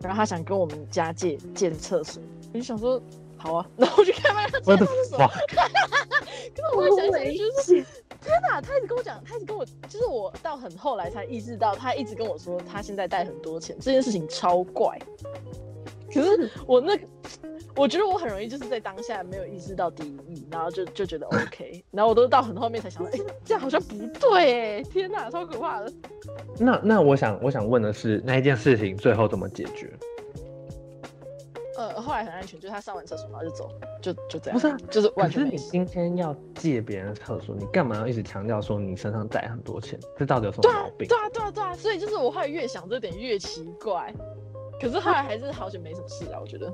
[0.00, 2.20] 然后她想跟我们家借借厕所，
[2.52, 3.00] 我就想说
[3.46, 7.86] 好啊，然后我就开门让她借厕所，可是我想想就是。
[8.18, 8.60] 天哪！
[8.60, 14.98] 他一直跟我讲，他一直跟我，就是我到很后来才意识到，他一直跟我说他现在带很多钱，这件事情超怪。
[16.12, 16.98] 可是我那，
[17.76, 24.82] 我觉得我很容易就是在当下没有意识到敌意，然后就就觉得 OK， 然后我都到很后面才想到，哎，这样好像不对哎！
[24.82, 25.92] 天哪，超可怕的。
[26.58, 29.92] 那那我想我想问的是，那一件事情最后怎么解决？
[31.76, 34.54] 呃，后来很安全，就是他上完厕所然后就走，就就这样。
[34.54, 35.42] 不是啊，就是完全。
[35.42, 39.98] 可是你今天要借别人的厕所，你干嘛要一直强调说你身上带很多钱？
[40.16, 41.06] 这到底有什么毛病？
[41.08, 41.74] 对啊，对啊，对啊。
[41.74, 44.12] 所以就是我后来越想这点越奇怪，
[44.80, 46.72] 可是后来还是好久没什么事啊，我觉得。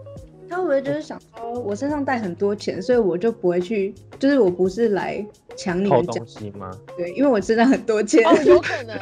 [0.50, 5.24] 他会不会就是想说，我身上带很多钱，所以我就不会去，就是我不是来
[5.56, 6.70] 抢你的东西吗？
[6.94, 8.22] 对，因为我身上很多钱。
[8.26, 8.98] 哦，有可 能。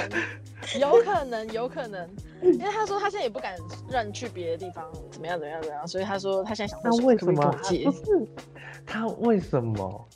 [0.78, 2.08] 有可能，有可能，
[2.42, 3.56] 因为他说他现在也不敢
[3.90, 8.28] 让你去别的地方，怎么样，怎么样，怎么样，所以他说他现在想那为什么他不是
[8.86, 10.08] 他为什么？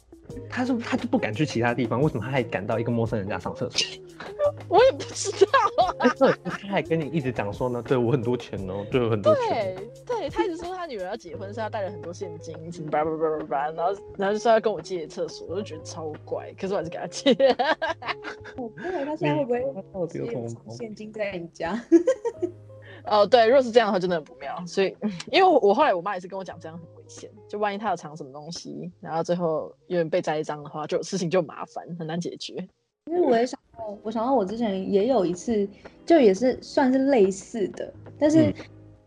[0.48, 3.86] 他是他就不敢去其他地方，为什么他还敢到一个陌生人家上厕所？
[4.68, 5.94] 我也不知道啊。
[6.00, 9.76] 而且他还跟你一直讲说呢，对我很多钱哦，对我很多钱。
[10.06, 17.34] 对对，他一直说他女儿要结婚，是他带了很多现金，什么叭叭叭叭叭，然后然后就说要跟我借厕所，我就觉得超怪，可是我还是给他借。
[18.58, 21.82] 我 不会，他现在会不会他到底有什么藏现金在你家？
[23.08, 24.54] 哦，对，如果是这样的话，真的很不妙。
[24.66, 24.94] 所以，
[25.32, 32.52] 因为我我后来我妈也是跟我讲，这样很危险，就万一他有藏什么东西，然后最后有人被栽赃的话，就事情就麻烦，很难解决。
[33.06, 35.66] 因为我也想到，我想到我之前也有一次，
[36.04, 38.54] 就也是算是类似的，但是嗯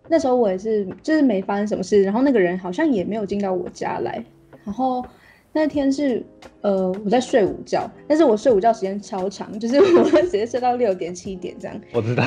[0.10, 4.24] 那时候我也是就是没发生什么事，然后那个人好像也没有进到我家来，
[4.64, 5.06] 然后
[5.54, 6.24] 那天是
[6.62, 12.24] 呃我在睡午觉，但是我睡午觉时间超长，就是 我会直接睡到六点七点这样，我知道，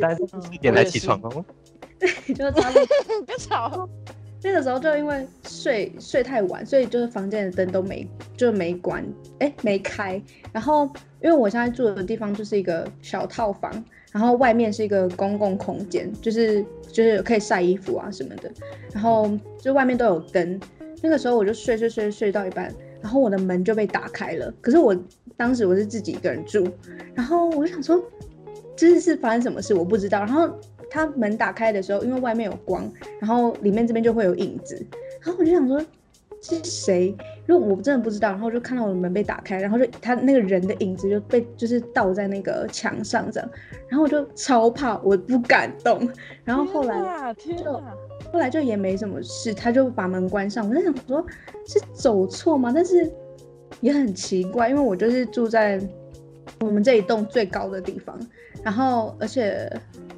[0.00, 1.44] 但是几点才起床哦？
[2.00, 2.86] 就是差不多
[3.26, 3.88] 别吵。
[4.40, 9.04] 那个时候就因为睡睡太晚，所以就是房间的灯都没就没关，
[9.40, 10.22] 哎没开。
[10.52, 10.84] 然后
[11.20, 18.50] 因为我现在住的地方就是一个小套房，然后外面是一个公共空间，就是就是可以晒衣服啊什么的。
[18.92, 20.60] 然后就外面都有灯。
[21.02, 24.52] 那个时候我就睡睡睡睡到一半，然后我的门就被打开了。
[24.60, 24.96] 可是我
[25.36, 26.66] 当时我是自己一个人住，
[27.14, 28.02] 然后我就想说，
[28.74, 30.18] 这是发生什么事我不知道。
[30.18, 30.50] 然后
[30.90, 32.90] 他门打开的时候，因为外面有光，
[33.20, 34.74] 然后里面这边就会有影子，
[35.20, 35.80] 然后我就想说
[36.48, 37.08] 是谁？
[37.46, 43.50] 因为我真的不知道，然后就看到我的门被打开，然后就他那个人的影子就被就是倒在那个墙上这样，
[43.88, 46.08] 然后我就超怕，我不敢动。
[46.44, 47.72] 然后后来就，
[48.32, 50.68] 后来就也没什么事，他就把门关上。
[50.68, 51.24] 我在想说，
[51.66, 52.72] 是走错吗？
[52.74, 53.10] 但是
[53.80, 55.80] 也很奇怪，因为我就是住在
[56.60, 58.18] 我们这一栋最高的地方，
[58.62, 59.70] 然后而且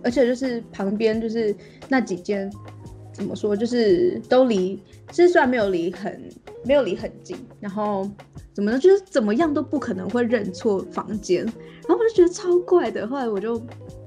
[0.02, 1.54] 而且就是旁边就是
[1.88, 2.50] 那几间
[3.20, 6.28] 怎么说，就是都离，其实虽然没有离很
[6.64, 8.10] 没有离很近，然后
[8.54, 13.06] 怎么呢，就是怎么样都不可能会认错房间，然后我就觉得超怪的。
[13.06, 13.60] 后来我就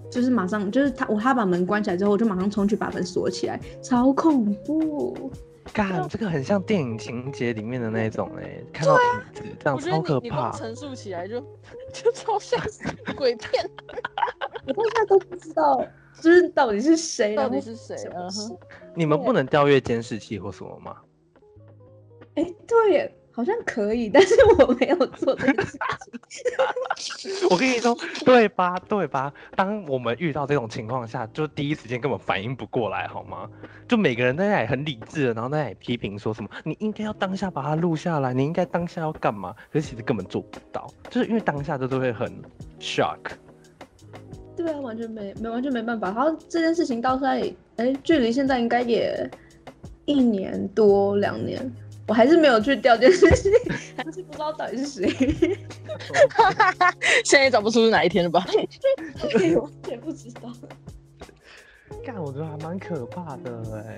[0.09, 5.31] 就是马上就是他我他把门关起来之后，我就马上冲去把门锁起来，超恐怖。
[5.71, 10.51] 干，这个很像电影情节里面的那种哎、看到影子这样超可怕。
[10.51, 11.39] 陈述起来就
[11.93, 12.59] 就超像
[13.15, 13.69] 鬼片，
[14.67, 15.85] 我到现在都不知道，
[16.21, 17.95] 就是到底是谁，到底是谁？
[17.97, 18.57] 什么事嗯哼，
[18.95, 20.97] 你们不能调阅监视器或什么吗？
[22.35, 25.77] 哎、对耶，好像可以，但是我没有做这件事
[26.29, 27.49] 情。
[27.49, 28.77] 我跟你说，对吧？
[28.87, 29.33] 对吧？
[29.55, 33.49] 当我们遇到这种情况下，就第一时间根本反应不过来，好吗？
[33.87, 39.55] 就每个人在那里很理智的，然后在那里批评说什么，你应该要当下把它录下来，你应该当下要干嘛？
[39.71, 42.31] 可是其实根本做不到，就是因为当下就都会很
[42.79, 43.19] shock。
[44.55, 46.11] 对啊，完全没没完全没办法。
[46.11, 49.27] 然后这件事情到现在，哎，距离现在应该也
[50.05, 51.59] 一年多两年，
[52.07, 53.49] 我还是没有去调监视器，
[53.95, 55.09] 还是不知道到底是谁，
[57.23, 58.45] 现在也找不出是哪一天了吧？
[58.49, 60.51] 对完全不知道。
[62.03, 63.97] 干，我觉得还蛮可怕的哎、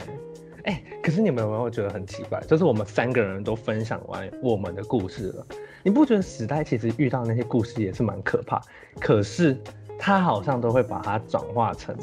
[0.65, 2.39] 哎、可是你们有没有觉得很奇怪？
[2.41, 5.48] 就是我们三个人都分享完我们的故事了，
[5.82, 8.62] 你不觉得时代其实遇到那些故事也是蛮可怕？
[9.00, 9.58] 可是
[9.98, 11.96] 他好像都会把它转化成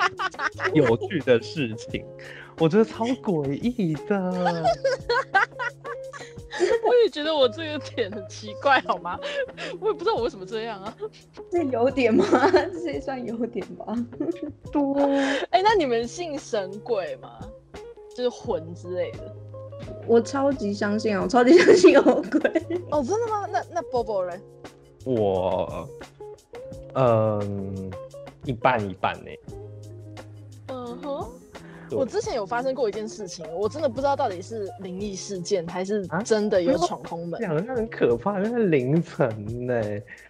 [0.74, 2.04] 有趣的事情，
[2.58, 4.64] 我觉得超诡异的。
[6.86, 9.18] 我也觉得我这个点很奇怪，好吗？
[9.80, 10.96] 我也不知道我为什么这样啊。
[11.50, 12.24] 这有点吗？
[12.82, 13.94] 这也算有点吧。
[14.72, 14.94] 多，
[15.50, 17.38] 哎、那你们信神鬼吗？
[18.16, 19.36] 就是魂之类的？
[20.06, 22.40] 我超级相信哦，我超级相信有鬼。
[22.90, 23.46] 哦，真的吗？
[23.52, 24.40] 那那波波人
[25.04, 25.86] 我，
[26.96, 27.90] 嗯，
[28.44, 29.30] 一半一半呢、
[30.68, 31.28] 嗯哼，
[31.90, 37.40] 我之前有发生过一件事情，我真的不知道到底是灵异事件还是啊真的有闯空门。
[37.40, 39.74] 讲的很可怕，那是凌晨呢、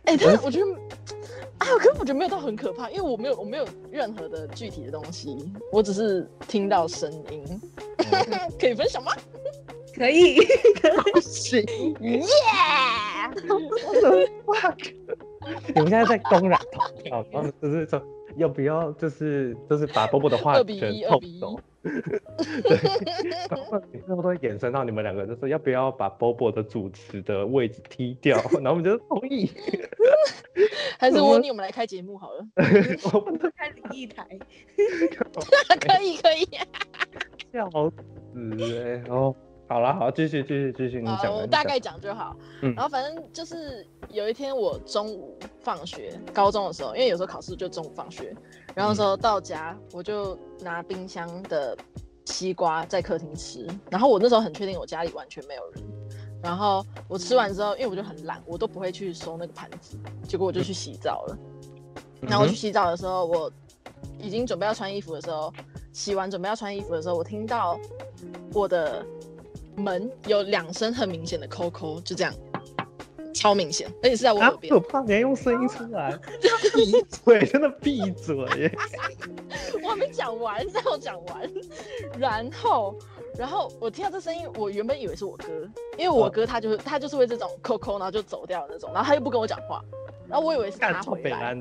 [0.04, 0.66] 哎、但是我觉得，
[1.58, 5.36] 啊，可是我觉得没有到很可怕，因为我没有我没有任何的具体的东西，
[5.70, 7.60] 我只是听到声音。
[8.58, 9.12] 可以分享吗？
[9.94, 10.36] 可以，
[11.14, 11.60] 不行
[12.02, 12.20] 耶
[14.44, 14.94] ！，fuck！
[15.74, 18.02] 你们现在在公然投票，然后就是说
[18.36, 21.58] 要不要，就是就是把波波的话二比全凑一二比一走。
[21.86, 22.80] 对，
[23.48, 28.36] 然后你最后都会衍生到你们两个，就是要不要把波波的主持的位置踢掉？
[28.60, 29.48] 然后我们就同意。
[30.98, 32.44] 还是我你我们来开节目好了。
[33.14, 34.26] 我们都开灵异台。
[35.78, 36.48] 可以可以。
[37.52, 39.34] 笑死哎、哦，
[39.68, 41.40] 好了，好，继续继续继续，你好，讲完。
[41.42, 42.36] 我大概讲就好。
[42.62, 48.34] 嗯然后反正就是有一天我中午放学，高中的时候，因为有时候考试就中午放学，
[48.74, 51.76] 然后那时候到家我就拿冰箱的
[52.26, 55.82] 西瓜在客厅吃，然后我那时候很确定我家里完全没有人，
[56.40, 59.98] 然后我吃完之后，因为我就很懒，我都不会去收那个盘子，
[60.28, 61.38] 结果我就去洗澡了。
[62.20, 63.50] 然后我去洗澡的时候，我
[64.20, 65.52] 已经准备要穿衣服的时候，
[65.92, 67.78] 洗完准备要穿衣服的时候，我听到
[68.52, 69.04] 我的
[69.76, 72.32] 门有两声很明显的扣扣，就这样，
[73.34, 74.72] 超明显，而且是在我啊耳边。
[74.72, 75.02] 可怕！
[75.02, 76.18] 你还用声音出来，
[76.74, 78.78] 闭嘴，真的闭嘴耶！
[79.82, 81.50] 我还没讲完，让我讲完。
[82.18, 82.96] 然后，
[83.36, 85.46] 然后我听到这声音，我原本以为是我哥，
[85.98, 89.84] 因为我哦哥他就是他就是会这种扣扣，然后就走掉的那种，然后他又不跟我讲话，
[90.28, 91.54] 然后我以为是他回来。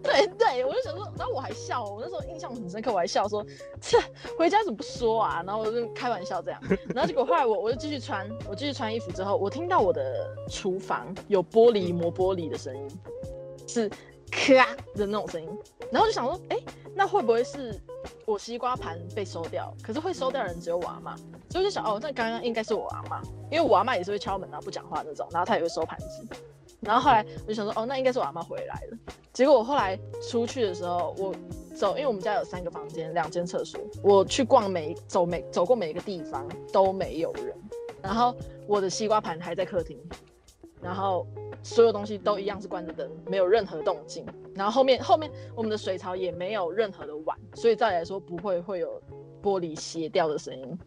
[0.00, 3.44] 对对，我就想说，然后我还笑，我那时候印象很深刻，我还笑说，
[3.80, 3.98] 切，
[4.38, 5.42] 回家怎么不说啊？
[5.44, 6.60] 然后我就开玩笑这样，
[6.94, 12.88] 然后结果后来我我就继续穿，我继续穿衣服之后，我听到我的厨房有玻璃磨玻璃的声音，
[13.66, 13.90] 是
[14.30, 15.48] 咔的那种声音，
[15.90, 16.56] 然后就想说，哎，
[16.94, 17.78] 那会不会是
[18.24, 19.74] 我西瓜盘被收掉？
[19.82, 21.16] 可是会收掉的人只有我阿妈，
[21.50, 26.26] 所以我就想，哦，那刚刚应该是我阿妈，因为我阿妈也是会敲门然后不讲话那种，然后她也会收盘子。
[26.80, 28.98] 然后后来我就想说，哦，那应该是我阿妈回来了。
[29.32, 31.34] 结果我后来出去的时候，我
[31.76, 37.54] 走，因为我们家有三个房间，两间厕所，我去逛每走每走过每一个地方都没有人，
[38.02, 38.34] 然后
[38.66, 39.98] 我的西瓜盘还在客厅，
[40.80, 41.26] 然后
[41.62, 44.24] 所有东西都一样是关着灯，没有任何动静。
[44.54, 49.00] 然后后面后面我们的水槽也没有任何的碗，所以照理来说不会会有
[49.40, 50.78] 玻璃斜掉的声音。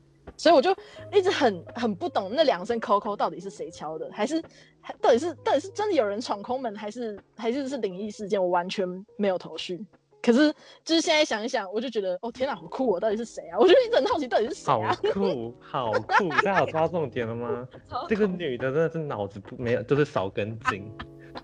[0.42, 0.76] 所以我就
[1.14, 4.42] 一直很很不懂那两声扣扣到底是谁敲的，还是
[4.82, 8.42] 还到底是到底是真的有人闯空门，还是还是是灵异事件？
[8.42, 9.86] 我完全没有头绪。
[10.20, 10.52] 可是
[10.84, 13.00] 就是现在想一想，我就觉得哦天哪，好酷哦！
[13.00, 13.60] 到底是谁啊？
[13.60, 14.98] 我就一直很好奇，到底是谁好啊？
[15.14, 16.28] 酷，好酷！
[16.42, 17.68] 大家有抓重点了吗？
[18.10, 20.92] 这个女的真的是脑子不没有，就是少根筋。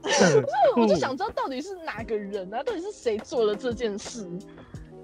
[0.75, 2.63] 我就想知道到底是哪个人啊？
[2.63, 4.27] 到底是谁做了这件事？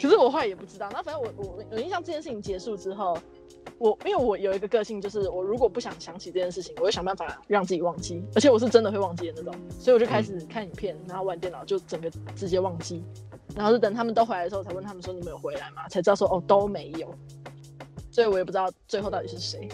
[0.01, 0.89] 可是我后来也不知道。
[0.91, 3.17] 那反正我我我印象这件事情结束之后，
[3.83, 9.53] 我因为我有一个个性，就是我如果不想想起这件事情，我会想办法让自己忘记，而且我是真的会忘记的那种。
[9.77, 13.03] 所以我就开始看影片，然后玩电脑，就整个直接忘记。
[13.53, 15.85] 然后是等他们都回来的时候，才问他们说你们有回来吗？
[15.89, 17.13] 才知道说哦都没有。
[18.09, 19.67] 所以我也不知道最后到底是谁。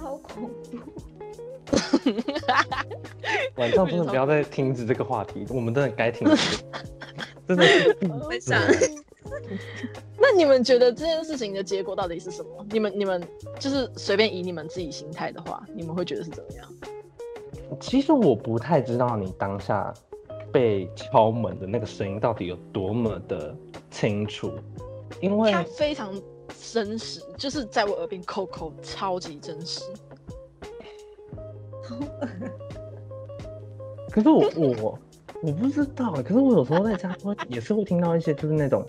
[0.00, 0.78] 好恐怖。
[3.56, 6.64] 晚上真的不要再停止这个话题，我们真的该停止。
[7.46, 8.62] 真的是闭为嘴啥？
[10.18, 12.66] 那你们觉得这件事情的结果到底是什么？
[12.70, 13.22] 你们你们
[13.58, 16.68] 就是随便以你们自己心态的话，你们会觉得是怎么样？
[17.80, 19.92] 其实我不太知道你当下
[20.52, 23.54] 被敲门的那个声音到底有多么的
[23.90, 24.52] 清楚，
[25.20, 26.14] 因为它非常
[26.72, 29.82] 真实，就是在我耳边扣扣，超级真实。
[34.10, 34.98] 可是我我
[35.42, 38.86] 我不知道欸，可是我有时候在家会也是会听到一些就是那种，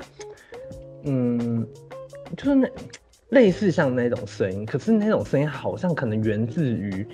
[1.06, 1.66] 嗯，
[2.36, 2.70] 就是那
[3.30, 7.08] 类似像那种声音，可是那种声音好像可能源自于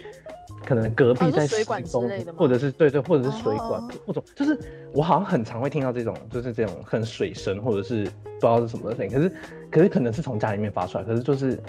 [0.65, 4.57] 可能隔壁在施水管之工，类的吗或者是对对，或者是水管哦，或者就是
[4.93, 9.31] 我好像很常会听到这种就是这种很水声或者是不知道是什么的声音，可是
[9.71, 11.59] 可是可能是从家里面发出来，可是就是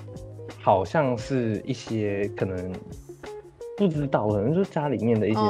[0.60, 2.72] 好像是一些可能。
[3.76, 5.40] 不知道，可能就是家里面的一些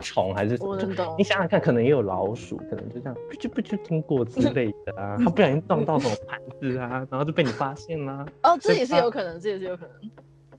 [0.00, 0.76] 虫还是什么，
[1.16, 10.10] 你想想看，可能也有老鼠，可能就这样不就不就通过之类的啊， 它不小心撞到什么盘子啊，然后就被你发现啦、 哦，这也是有可能，这也是有可能，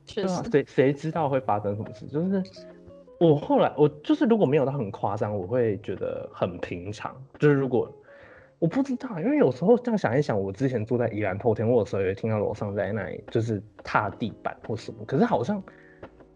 [0.06, 0.42] 确实。
[0.52, 2.06] 谁谁知道会发生什么事？
[2.08, 2.42] 就是
[3.20, 7.16] 我后来我就是如果没有到很夸张，我会觉得很平常。
[7.40, 7.90] 就是如果
[8.60, 15.62] 我不知道，因为有时候这样想一想，我之前住在宜兰透天，我有时候也听到楼上在那里就是踏地板或什么，可是好像，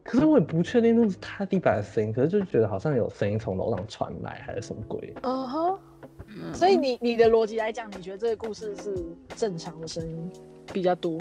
[0.08, 5.14] 可是我也不确定那是踏地板的声音，可是就觉得好像有声音从楼上传来，还是什么鬼？
[5.24, 5.80] 嗯哼，
[6.54, 8.96] 所以你你的逻辑来讲，你觉得这个故事是
[9.36, 10.32] 正常的声音
[10.72, 11.20] 比较多？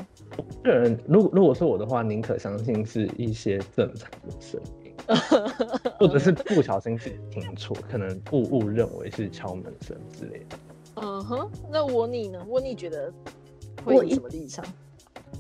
[0.63, 4.95] 个人如果如果是我的话，宁可相信是一些正常的声音，
[5.99, 10.57] 或者是不小心自己听错，可能误误认为是敲门声之类的。
[11.03, 12.41] 嗯哼，那我你呢？
[12.47, 13.13] 我你觉得
[13.85, 14.65] 会有什么立场？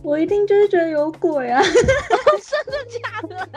[0.02, 1.60] 我一定就是觉得有鬼啊！
[1.62, 1.72] 真
[2.66, 3.48] 的假的？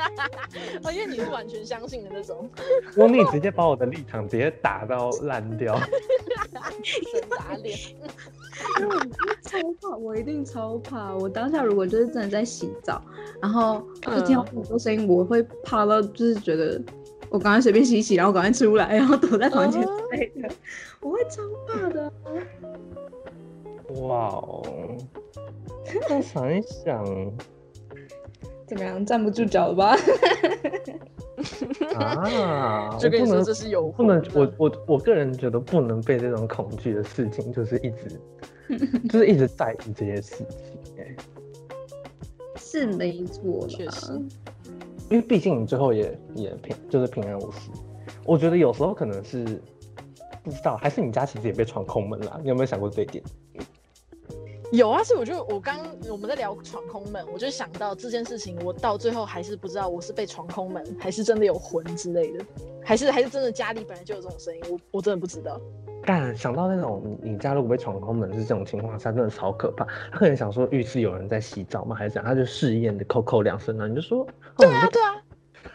[0.83, 2.49] 哦，因为你是完全相信的那种
[2.97, 5.77] 我你直接把我的立场直接打到烂掉。
[6.83, 7.77] 神打脸。
[8.79, 11.13] 因为我真的超怕，我一定超怕。
[11.15, 13.01] 我当下如果就是真的在洗澡，
[13.41, 16.81] 然后就听到很多声音，我会怕到就是觉得
[17.29, 20.49] 我赶快随便洗洗，然后赶快出来，然后躲在房间之类的，
[20.99, 22.11] 我会超怕的。
[24.01, 24.63] 哇哦！
[26.07, 27.03] 再想一想，
[28.67, 29.95] 怎么样，站不住脚了吧？
[31.95, 38.19] 啊，就跟你说我不能这是有不能我我我个人觉得不能被这种恐惧的事情，就是一直
[39.09, 40.47] 就是一直在意这些事情、
[40.97, 41.15] 欸，
[42.57, 43.65] 是没错。
[43.67, 44.13] 确实
[45.09, 47.69] 因为毕竟你最后也也平就是平安无事。
[48.25, 49.43] 我觉得有时候可能是
[50.43, 53.23] 不知道，还是你家其实也被闯空门了，你有没有想过这一点？
[54.71, 62.45] 有啊，所以我就我刚我们在聊闯空门，我就想到这件事情，我到最后还是不知道我是被闯空门，还是真的有魂之类的，
[62.83, 65.59] 还是还是真的家里本来就有这种声音，我我真的不知道。
[66.05, 69.85] 但想到那种你你家如果被闯空门是这种情况下，真的超可怕。
[70.11, 75.15] 他可能想说浴室有人在洗澡嘛，还是怎样，他就试验的扣扣两声呢，你就说，哦、对啊，对啊，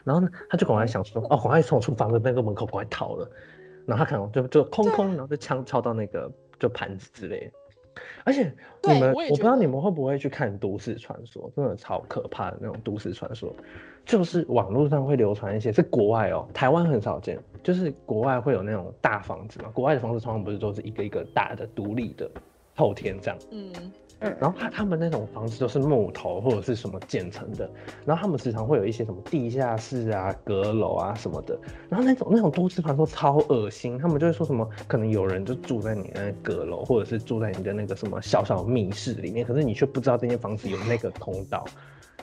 [0.05, 3.28] 然后呢，他就赶快想说，哦，赶快从厨房的那个门口赶快逃了。
[3.86, 7.53] 然后他可能就就空空，然后就枪敲到那个就盘子之类的。
[8.24, 13.55] 而且你们，我不知道你们会不会去看都市传说，真的超可怕的那种都市传说，
[14.05, 22.30] 就是网络上会流传一些，是国外哦，台湾很少见，就是国外会有那种大房子嘛，国外的房子通常不是都是一个一个大的独立的
[22.74, 23.38] 透天这样。
[23.51, 23.72] 嗯，
[24.41, 27.71] 然后他他们那种房子都是木头或者是什么建成的，
[28.07, 31.59] 然后他们时常会有一些什么地下室啊、阁楼啊什么的，
[31.91, 41.65] 然后那种那种都市传说超恶心，他们就会说什么可能有人就住在你的阁楼，或者是住在你的那个什么小小密室里面，可是你却不知道这间房子有那个通道，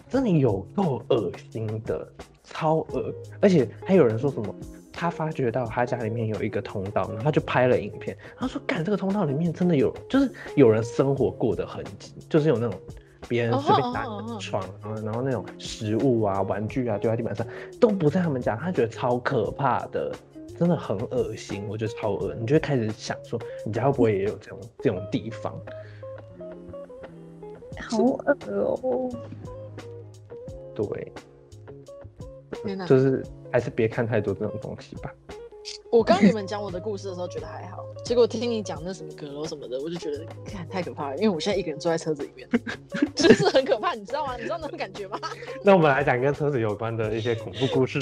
[0.10, 2.08] 真的有够恶心的，
[2.44, 4.56] 超恶，而且还有人说什么。
[5.02, 8.16] 他发觉到他家里面有一个通道，然后他就拍了影片。
[8.38, 12.80] 他说：“干，这个通道里面真的有，就是有人生活过的痕迹，就是有那种
[13.28, 17.44] 别人随便打哦哦哦哦床，然后然后那种食物啊、玩具啊丢在地板上，
[17.80, 18.56] 都不在他们家。
[18.56, 20.14] 他觉得超可怕的，
[20.56, 21.64] 真的很恶心。
[21.68, 25.60] 我觉得超恶，你就会开始想说，你家会不会也有这种这种地方？
[27.90, 29.10] 好恶哦、
[30.76, 31.12] 对，
[32.64, 32.86] 天哪！
[32.86, 35.12] 就是还是别看太多这种东西吧。
[35.92, 42.48] 我刚你们讲我的故事的时候觉得还好，结果听你讲那什么阁楼什么的，我就觉得看太可怕了，因为我现在一个人坐在车子里面，
[43.14, 44.36] 就是很可怕，你知道吗？
[44.38, 45.20] 你知道那种感觉吗？
[45.64, 48.00] 那我们来讲跟车子有关的一些恐怖故事。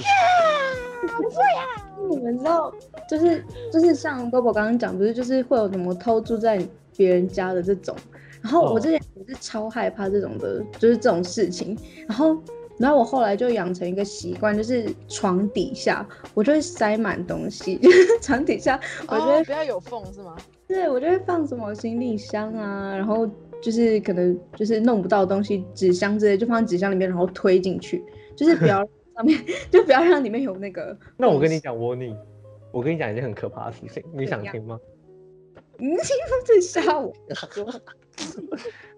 [2.09, 2.73] 你们知道，
[3.09, 7.93] 就是就是像 Bobo 刚刚讲，不是就是会有什么偷住在别人家的这种，
[8.41, 12.41] 然后我哦之前也是超害怕这种的，就是这种事情，然后
[12.79, 20.35] 然后我后来就养成一个习惯，就是床底下我就会塞满东西，就 是床底下我觉得哦，不要有缝是吗？
[20.67, 23.29] 对我就会放什么行李箱啊，然后
[23.61, 28.03] 就是可能就是弄不到的东西，纸箱之类就放在纸箱里面，然后推进去，
[28.35, 28.77] 就是不要
[29.15, 29.37] 上面
[29.69, 30.97] 就不要让里面有那个。
[31.17, 32.15] 那我跟你讲，窝你，
[32.71, 34.79] 我跟你讲一件很可怕的事情，你想听吗？
[35.79, 35.97] 嗯，
[36.45, 37.11] 在吓我。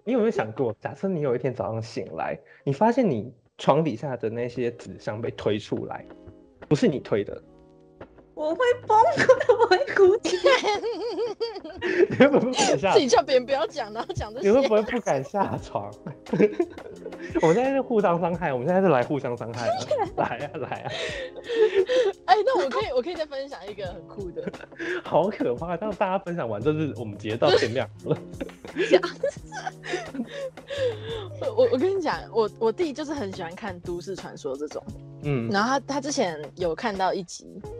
[0.04, 6.03] 你有没有想过，假设你有一天早上醒来，你发现你床底下的那些纸箱被推出来，
[6.68, 7.39] 不是你推的，
[8.34, 10.38] 我会崩溃，我会哭泣。
[12.10, 13.00] 你会不会不敢下自？
[13.00, 14.68] 己叫别人不要讲，然后讲这你会。
[14.68, 15.92] 不会不敢下床？
[17.42, 19.74] 我们现在是互相伤害，我们现在是来互相伤害的，
[20.18, 20.92] 来呀、来呀、
[22.26, 24.50] 哎，那我可以，我可以再分享一个很酷的，
[25.04, 25.76] 好可怕！
[25.76, 28.18] 让大家分享完，就是我们直接到天亮了。
[31.56, 34.82] 我我跟你讲，我我弟就是很喜欢看都市传说这种，
[35.24, 37.72] 嗯，然后他他之前有看到一集，嗯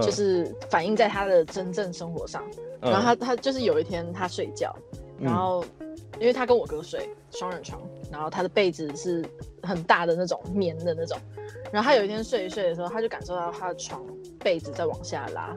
[0.00, 2.42] 就是反映在他的真正生活上，
[2.82, 2.90] 嗯。
[2.90, 4.74] 然后他他就是有一天他睡觉，
[5.18, 5.64] 然后
[6.20, 7.80] 因为他跟我哥睡双人床，
[8.10, 9.24] 然后他的被子是
[9.62, 11.18] 很大的那种棉的那种，
[11.72, 14.04] 然后他有一天睡一睡的时候，他就感受到他的床
[14.38, 15.56] 被子在往下拉，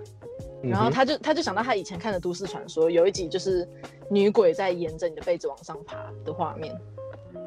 [0.63, 3.67] 嗯然后他就他就想到他以前看的都市传说，有一集就是
[4.09, 6.75] 女鬼在沿着你的被子往上爬的画面，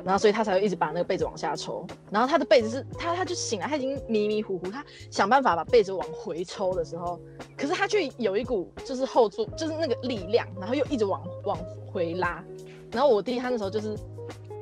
[0.04, 7.18] 然后所以他才会一直把那个被子往下抽，然后他的被子是他他就醒来，他已经迷迷糊糊，他想办法把被子往回抽的时候，
[7.56, 11.58] 可是他却有一股就是后坐就是那个力量，然后又一直往往
[11.90, 12.44] 回拉，
[12.92, 13.96] 然后我弟他那时候就是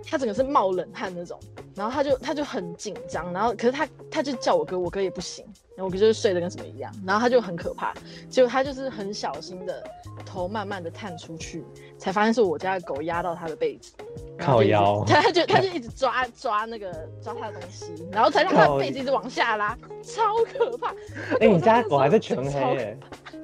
[0.05, 1.39] 他整个是冒冷汗那种，
[1.75, 5.45] 然后他就他就很紧张，然后可是他他就叫我哥，我哥也不行，
[5.77, 7.93] 然后我哥就是睡得跟什么一样，然后他就很可怕，
[8.29, 9.83] 结果他就是很小心的
[10.25, 11.65] 头慢慢的探出去，
[11.99, 13.93] 才发现是我家的狗压到他的被子，
[14.39, 16.91] 靠腰他 他就他就一直抓抓那个
[17.23, 20.95] 抓他的东西，然后才让他的靠被子一直往下拉，超可怕。
[21.41, 22.99] 哎、你家的狗还是是全黑耶、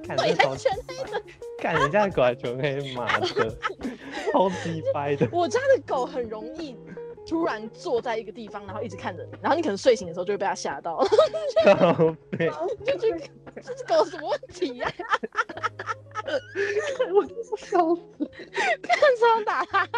[0.05, 1.23] 看对，这狗，它全黑的。
[1.61, 3.57] 看人家的狗还全黑，妈的，
[4.33, 5.29] 超鸡掰的。
[5.33, 6.77] 我家的狗很容易
[7.27, 11.05] 突然坐在一个地方，然后一直看着你，然后你可能睡醒的时候就会被它吓到，
[11.65, 12.49] 靠背，
[12.85, 13.19] 就觉得
[13.63, 14.93] 这只狗什么问题呀、
[17.13, 18.31] 我真是笑死。
[18.83, 19.89] 看超打它。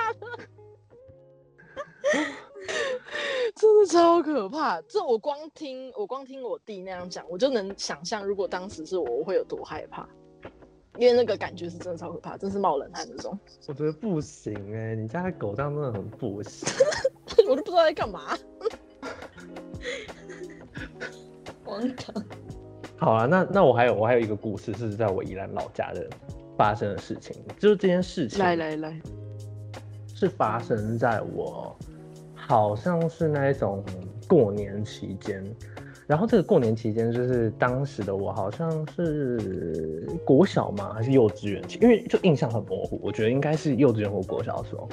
[3.56, 4.80] 真的超可怕。
[4.82, 10.08] 这我光听我光听我弟那样讲，我就能想象，如果当时是我，我会有多害怕。
[10.98, 13.38] 因为那个感觉是真的超可怕，真是冒冷汗那种。
[13.68, 16.68] 我觉得不行哎、你家的狗这样真的很不行。
[17.48, 18.34] 我都不知道在干嘛。
[21.64, 22.24] 荒唐。
[22.96, 26.06] 好啊，那那我还有我还有一个故事是在我宜兰老家的
[26.58, 29.00] 发生的事情，就是这件事情来来来，
[30.14, 31.74] 是发生在我
[32.50, 33.80] 好像是那一种
[34.26, 35.40] 过年期间，
[36.08, 41.78] 然后这个过年期间就是当时的我好像是国小吗还是幼稚园期？
[41.80, 44.88] 因为就印象很模糊，我觉得应该是幼稚园或国小的时候。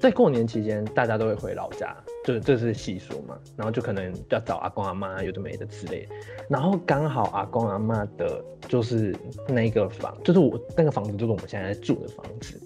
[0.00, 1.94] 在过年期间，大家都会回老家，
[2.24, 6.08] 就这是习俗嘛，然后就可能要找阿公阿妈，有的没的之类。
[6.48, 9.14] 然后刚好阿公阿妈的，就是
[9.46, 12.58] 那个房，就是我那个房子，就是我们现在住的房子。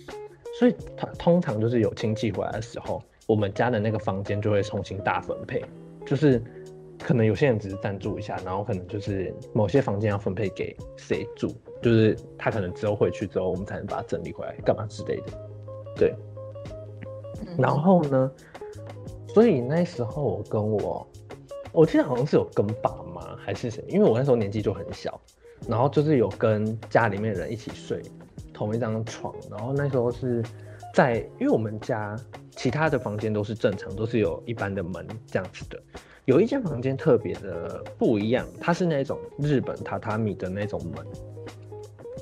[0.61, 5.65] 所以他通常就是有亲戚回来的时候，我们家的那个房间就会重新大分配，
[6.05, 6.43] 就是
[6.99, 15.27] 可能有些人只是暂住一下，然后可能就是某些房间要分配给谁住，就是他可能之后回去之后，我们才能把它整理回来，干嘛之类的。
[15.95, 16.13] 对，
[17.47, 18.33] 嗯然后呢，
[19.29, 21.07] 所以那时候我跟我，
[21.71, 25.21] 我记得好像是有跟爸妈还是谁，因为我那时候年纪就很小，
[25.69, 28.03] 然后就是有跟家里面人一起睡
[28.53, 30.43] 同一张床，然后那时候是
[30.93, 32.17] 在，因为我们家
[32.51, 35.81] 其他的房间都是正常，都是有一般的门这样子的，
[36.25, 41.07] 有一间房间特别的不一样，它是那种日本榻榻米的那种门。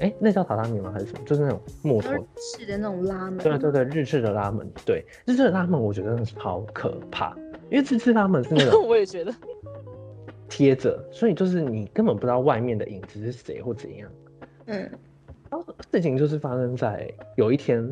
[0.00, 0.92] 哎，那叫榻榻米吗？
[0.92, 1.18] 还是什么？
[1.26, 2.20] 就是那种木头日
[2.56, 7.36] 式的那种拉门，对对对，日式的拉门，对日式的拉门，我觉得真的是好可怕，
[7.68, 9.34] 因为日式拉门是那种 我也觉得，
[10.48, 14.08] 贴着，所以就是你根本不知道外面的影子是谁或怎样。
[14.66, 14.88] 嗯，
[15.50, 17.82] 然后事情就是发生在有一天，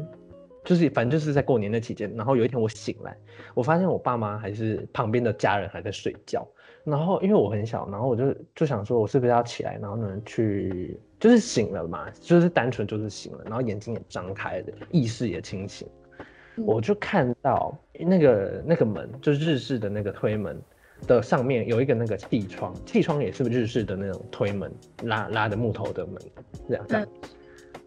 [0.66, 3.16] 就是反正就是在过年的期间，然后有一天我醒来，
[3.54, 6.46] 我发现我爸妈还是旁边的家人还在睡觉，
[6.82, 15.86] 然后因为我很小，然后我就就想说，我是不是要起来，然后呢去就是醒了嘛，就是单纯就是醒了，然后眼睛也张开了，意识也清醒，
[16.56, 20.60] 我就看到那个那个门，就是日式的那个推门
[21.06, 24.72] 的上面有一个那个气窗，气窗也是日式的那种推门，
[25.04, 26.16] 拉拉的木头的门，
[26.68, 27.06] 这样这样。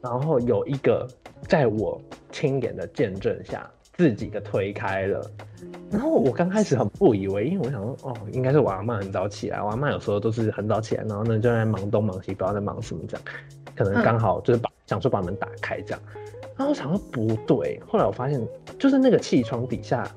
[0.01, 1.07] 然后有一个
[1.47, 5.31] 在我亲眼的见证下，自己的推开了。
[5.91, 13.25] 然后我刚开始很不以为，因为我想说，哦，应该是我阿妈很早起来，我阿妈有时候都是很早起来，然后呢就在忙东忙西，不知道在忙什么这样，
[13.75, 16.01] 可能刚好就是把、想说把门打开这样。
[16.55, 18.41] 然后我想说不对，后来我发现
[18.77, 20.09] 就是那个气窗底下。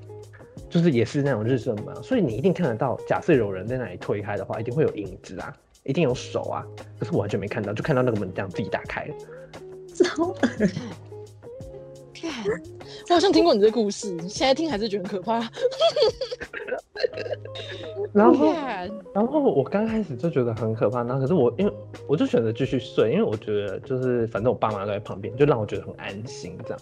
[0.68, 2.99] 就是也是那种日式门啊，所以你一定看得到。
[3.07, 5.55] 假设有人在那里推开的话，一定会有影子啊，
[5.85, 6.64] 一定有手啊。
[6.99, 9.14] 可是我完全没看到，就看到那个门这样自己打开了。
[9.95, 10.39] 超恶
[12.14, 12.30] 看，
[12.78, 15.40] 我好像听过你这个故事，现在听还是觉得很可怕。
[18.12, 21.72] 然后，看，然后我刚开始就觉得很可怕，然后可是我因为
[22.07, 26.78] 我就选择继续睡，因为我觉得就是反正我爸妈都在旁边，就让我觉得很安心这样。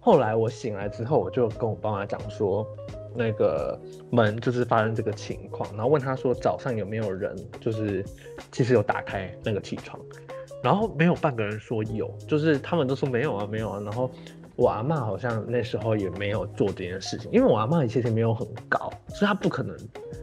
[0.00, 2.66] 后来我醒来之后，我就跟我爸妈讲说，
[3.14, 3.78] 那个
[4.10, 8.04] 门就是发生这个情况，然后问他说早上有没有人就是
[8.52, 10.00] 其实有打开那个起床，
[10.62, 14.10] 然后没有半个人说有，就是他们都说没有啊没有啊，然后
[14.58, 19.76] 我阿嬷好像那时候也没有做这件事情，因为我阿嬷其实没有很高，所以她不可能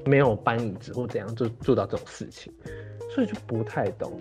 [0.06, 2.54] 没有搬椅子或怎样就做到这种事情，
[3.14, 4.12] 所以就不太懂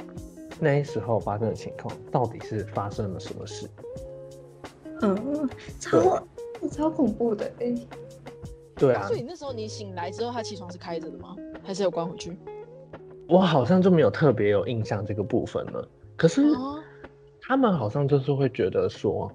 [0.60, 3.68] 那时候发生的情况到底是发生了什么事。
[5.02, 5.50] 嗯，
[5.80, 6.24] 超
[6.70, 7.74] 超恐怖的哎、
[8.76, 11.34] 对啊所，以那时候你醒来之后，他起床是开着的吗？
[11.64, 12.38] 还是有关回去？
[13.26, 15.88] 我好像就没有特别有印象这个部分了。
[16.16, 16.80] 可是哦，
[17.42, 19.28] 他们好像就是会觉得说，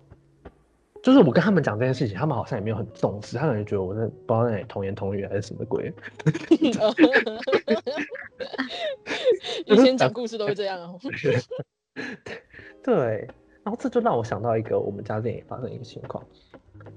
[1.02, 5.94] 就是我跟他们讲这件事情，他们好像也没有很重视，他可能觉得我在不知道在童言童语还是什么鬼。
[9.66, 11.00] 以前讲故事都会这样哦。
[12.84, 13.28] 对，
[13.64, 16.24] 然后这就让我想到一个我们家这里也发生一个情况，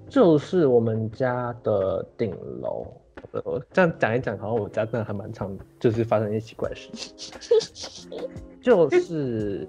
[0.08, 2.86] 就是我们家的顶楼，
[3.32, 8.10] 呃，这样讲一讲，好像我家真的还蛮常，就是发生一些奇怪的事情，
[8.62, 9.66] 就是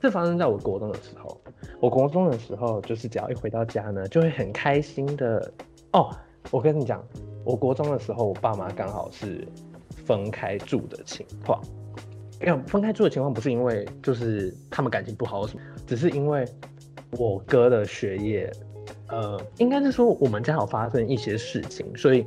[0.00, 1.39] 这发生在我国中的时候，
[1.80, 5.52] 我国中的时候，就是只要一回到家呢，就会很开心的
[5.92, 6.10] 哦。
[6.50, 7.04] 我跟你讲，
[7.44, 9.46] 我国中的时候，我爸妈刚好是
[10.06, 11.62] 分开住的情况。
[12.40, 16.46] 没有分开住的情况，不是因为就是他们感情不好什么，只是因为
[17.18, 18.50] 我哥的学业，
[19.08, 22.26] 呃，应该是说我们家好发生一些事情，所以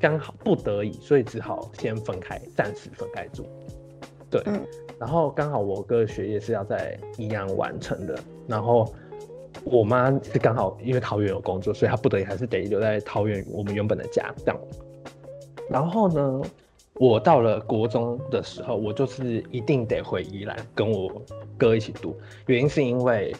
[0.00, 3.44] 刚好不得已，所以只好先分开，暂时分开住。
[4.30, 4.42] 对，
[4.98, 8.92] 然后刚好我哥的学业是要在宜阳完成的，然后
[9.64, 14.60] 我妈是刚好因为桃园有工作，所以她不得已还是得留在桃园我们原本的家这样。
[15.70, 16.42] 然后呢，
[16.94, 21.10] 我到了国中的时候，我就是一定得回宜兰跟我
[21.56, 23.34] 哥一起读，原因是因为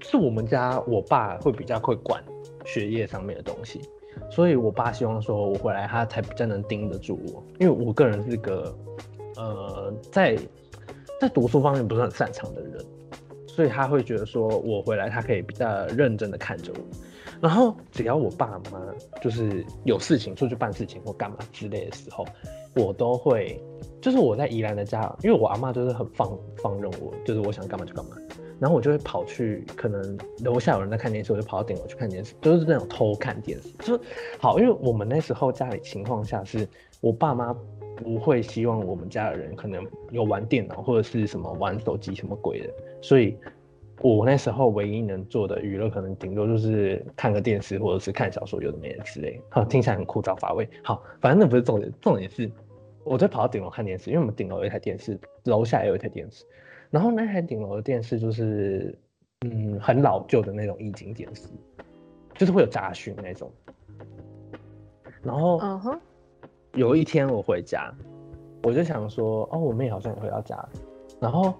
[0.00, 2.22] 是我们家我爸会比较会管
[2.64, 3.80] 学业上面的东西，
[4.30, 8.74] 所以我爸希望说我回来他才比较能盯得住我，因为我个人是个
[9.36, 10.36] 呃在
[11.20, 12.84] 在读书方面不是很擅长的人，
[13.46, 16.80] 所以他会觉得说我回来他可以比较认真的看着我。
[17.40, 18.80] 然后只要我爸妈
[19.20, 22.26] 就是有事情出去办事情或干嘛之类的时候，
[22.74, 23.62] 我都会，
[24.00, 28.16] 就是我在宜兰的家，因为我阿妈就是很放放任我，就是我想干嘛就干嘛，
[28.58, 34.00] 然后我就会跑去，可能楼下有人在看电视，我就跑到顶楼去看电视，就是那种偷看电视，就是
[34.40, 36.66] 好，因为我们那时候家里情况下是
[37.00, 37.54] 我爸妈
[37.98, 42.70] 不会希望我们家的人可能有玩电脑或者是什么玩手机什么鬼的，
[43.02, 43.36] 所以。
[44.00, 49.42] 我那时候唯一能做的娱乐，可能顶多就是看个电视，或者是看小说，有的没的之类。
[49.48, 50.68] 好，听起来很枯燥乏味。
[50.84, 52.48] 好，反正那不是重点，重点是，
[53.02, 56.44] 我就跑到顶楼看电视，因为我们顶楼有一台电视，楼下也有一台电视。
[56.90, 58.96] 然后那台顶楼的电视就是，
[59.40, 61.48] 嗯，很老旧的那种液晶电视，
[62.34, 63.50] 就是会有杂讯那种。
[65.24, 66.00] 然后，嗯哼，
[66.78, 67.92] 有一天我回家，
[68.62, 70.68] 我就想说，哦，我妹好像也回到家了，
[71.20, 71.52] 然后。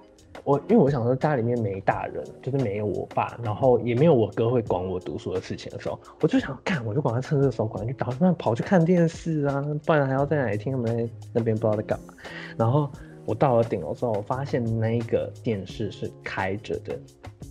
[0.45, 12.15] 我因为我想说家里面没大人，就是没有我爸，然后也没有我哥会管我读书的事情的时候，我就想干，我就赶快趁这个时候赶快去打算跑去看电视啊，不然还要在哪里听他们在那边不知道在干嘛。
[12.57, 12.89] 然后
[13.27, 16.97] 我到了顶楼之后，我发现那个电视是开着的，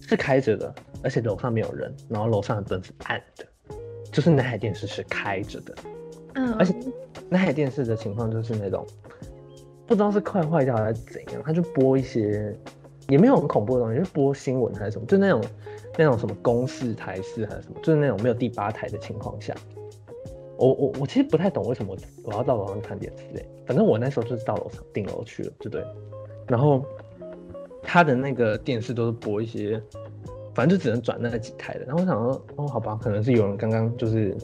[0.01, 3.45] 是开着的，而且楼上没有人，然后楼上的灯是暗的，
[4.11, 5.75] 就是那台电视是开着的，
[6.37, 6.73] 嗯，而且
[7.29, 8.85] 那台电视的情况就是那种
[9.85, 12.55] 不知道是快坏掉还是怎样，它就播一些。
[13.09, 15.41] 也没有很恐怖的东西，就播新闻还是什么，就那种
[15.97, 19.55] 那种什么公视台视还是什么，就是那种没有第八台的情况下，
[20.57, 25.85] 我我我其实不太懂为什么我要到楼上看电视哎，反正我那时候就是到楼上顶楼去了，对不对？
[26.47, 26.83] 然后
[27.81, 29.81] 他的那个电视都是播一些，
[30.53, 31.85] 反正就只能转那几台的。
[31.85, 34.35] 然后我想说，哦，好吧，可能是有人刚刚就是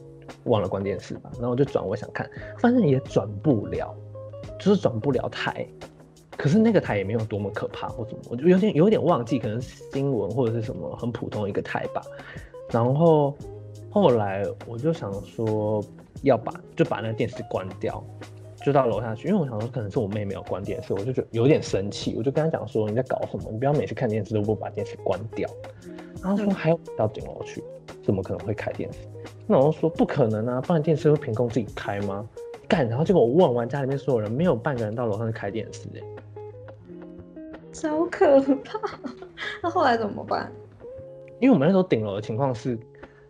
[0.46, 1.30] 忘了关电视吧。
[1.34, 3.96] 然后我就转，我想看，反正也转不了，
[4.60, 5.66] 就是转不了台。
[6.36, 12.02] 可是那个台也没有多么可怕或怎么，我就有点有点忘记，可能新闻或者是什么很普通一个台吧。
[12.72, 13.38] 然后
[13.92, 15.84] 后来我就想说
[16.24, 18.04] 要把就把那个电视关掉，
[18.66, 23.52] 就到楼下去，因为我想说可能是我妹没有关电视，我就觉得有点生气，我就跟她讲说你在搞什么？
[23.52, 25.48] 你不要每次看电视都不把电视关掉。
[26.32, 27.64] 后说还要到顶楼去，
[28.04, 29.00] 怎么可能会开电视？
[29.48, 32.28] 那我说不可能啊，不然电视会凭空自己开吗？
[32.68, 36.02] 干，然后结果我问完家里面所有人，没有半个人到楼上去开电视哎。
[37.74, 38.80] 超可怕！
[39.62, 40.52] 那后来怎么办？
[41.40, 42.78] 因为我们那时候顶楼的情况是，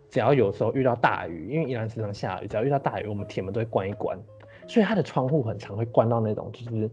[0.08, 4.16] 只要有时候遇到大雨，因为宜兰时常下雨，只要遇到大雨，我们铁门都会关一关，
[4.68, 6.88] 所以它的窗户很常会关到那种就是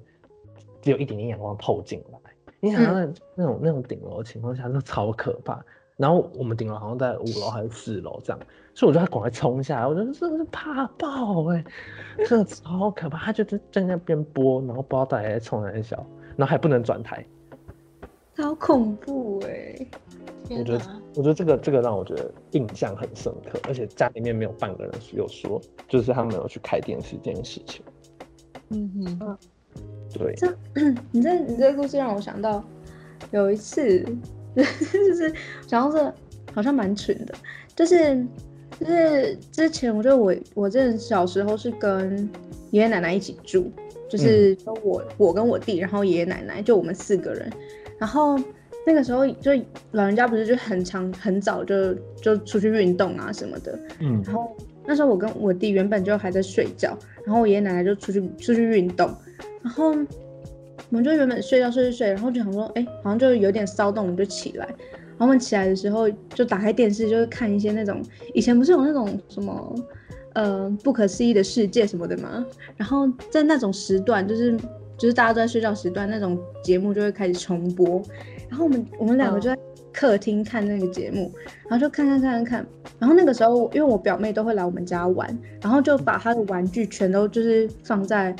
[0.81, 2.17] 只有一点点阳光透进来。
[2.59, 5.63] 你想那那种那种顶楼的情况下，那超可怕。
[6.01, 8.39] 然后我们顶楼好像在五楼还是四楼这样，
[8.73, 9.87] 所以我就要赶快冲下来。
[9.87, 11.63] 我觉得真的是怕爆哎，
[12.27, 13.19] 真的超可怕。
[13.19, 15.95] 他就在在那边播，然后不知道大家在冲哪小，
[16.35, 17.23] 然后还不能转台。
[18.37, 19.75] 好恐怖哎！
[20.49, 20.81] 我觉得，
[21.15, 27.83] 我觉得这个这个让我觉得印象很深刻，而且家里面没有半个人有说，就是他们有去开电视这件事情。
[28.69, 29.37] 嗯哼，
[30.17, 30.33] 对。
[30.33, 30.47] 这
[31.11, 32.63] 你这你这个故事让我想到
[33.31, 34.03] 有一次，
[34.55, 35.33] 就是
[35.67, 36.13] 想到这
[36.53, 37.33] 好像蛮蠢的，
[37.75, 38.25] 就是
[38.79, 42.29] 就是之前我觉得我我这小时候是跟
[42.71, 43.71] 爷爷奶奶一起住，
[44.09, 47.51] 就是说我我跟我弟，然后爷爷奶奶就我们四个人。
[47.97, 48.35] 然后
[48.85, 49.51] 那个时候就
[49.91, 54.55] 老人家不是就很长很早就就出去运动啊什么的，嗯，然后
[54.87, 59.15] 那时候我跟我弟原本就还在睡觉，然后我爷爷奶奶就出去出去运动，
[59.61, 59.95] 然后
[60.89, 68.01] 我们就原本睡觉睡睡睡，然后就想说，哎，好像就有点骚动，我们就起来，然后我们起来的时候就打开电视，就是看一些那种
[68.33, 69.75] 以前不是有那种什么
[70.33, 72.45] 呃不可思议的世界什么的吗？
[72.77, 74.57] 然后在那种时段就是。
[74.97, 77.99] 就是大家都在睡觉时段，那种节目就会开始重播，
[78.47, 79.57] 然后我们我们两个就在
[79.91, 81.31] 客厅看那个节目，
[81.67, 82.67] 然后就看看看看看，
[82.99, 88.35] 然后那个时候因为我表妹都会来我们家玩，然后就把她的玩具全都就是放在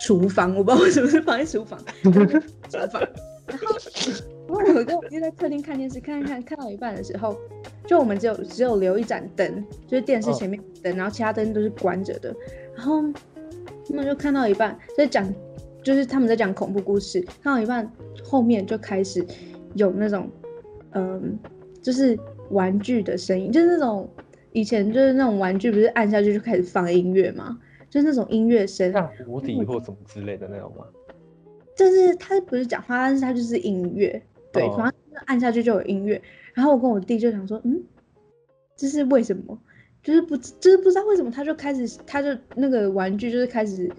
[0.00, 2.10] 厨房，我不知道为什么是放在厨房， 厨
[2.90, 3.02] 房，
[3.46, 3.76] 然后
[4.48, 7.36] 然后我跟我弟在客厅看电视，看看看看到一半的时候，
[7.86, 12.34] 就我们只有只有留一盏灯，就是电视前面灯，然后其他灯都是关着的，
[12.74, 13.02] 然后
[13.86, 15.32] 他们就看到一半在讲。
[15.82, 17.90] 就是他们在讲恐怖故事，看到一半
[18.22, 19.24] 后面就开始
[19.76, 20.30] 有那种，
[20.90, 21.38] 嗯，
[21.80, 22.18] 就是
[22.50, 24.06] 玩具的声音，就是那种
[24.52, 27.58] 以前就是那种玩具，不是按下去就开始放音乐吗？
[27.90, 30.86] 就是那种音乐声，像无敌或什么之类的那种吗？
[31.76, 34.22] 就是他不是讲话，但是他就是音乐，
[34.52, 36.22] 对，哦反正就是按下去就有音乐。
[36.54, 37.82] 然后我跟我弟就想说，嗯，
[38.76, 39.58] 这是为什么？
[40.02, 43.90] 就是不就是不知道为什么他就开始，他就那个玩具就是开始，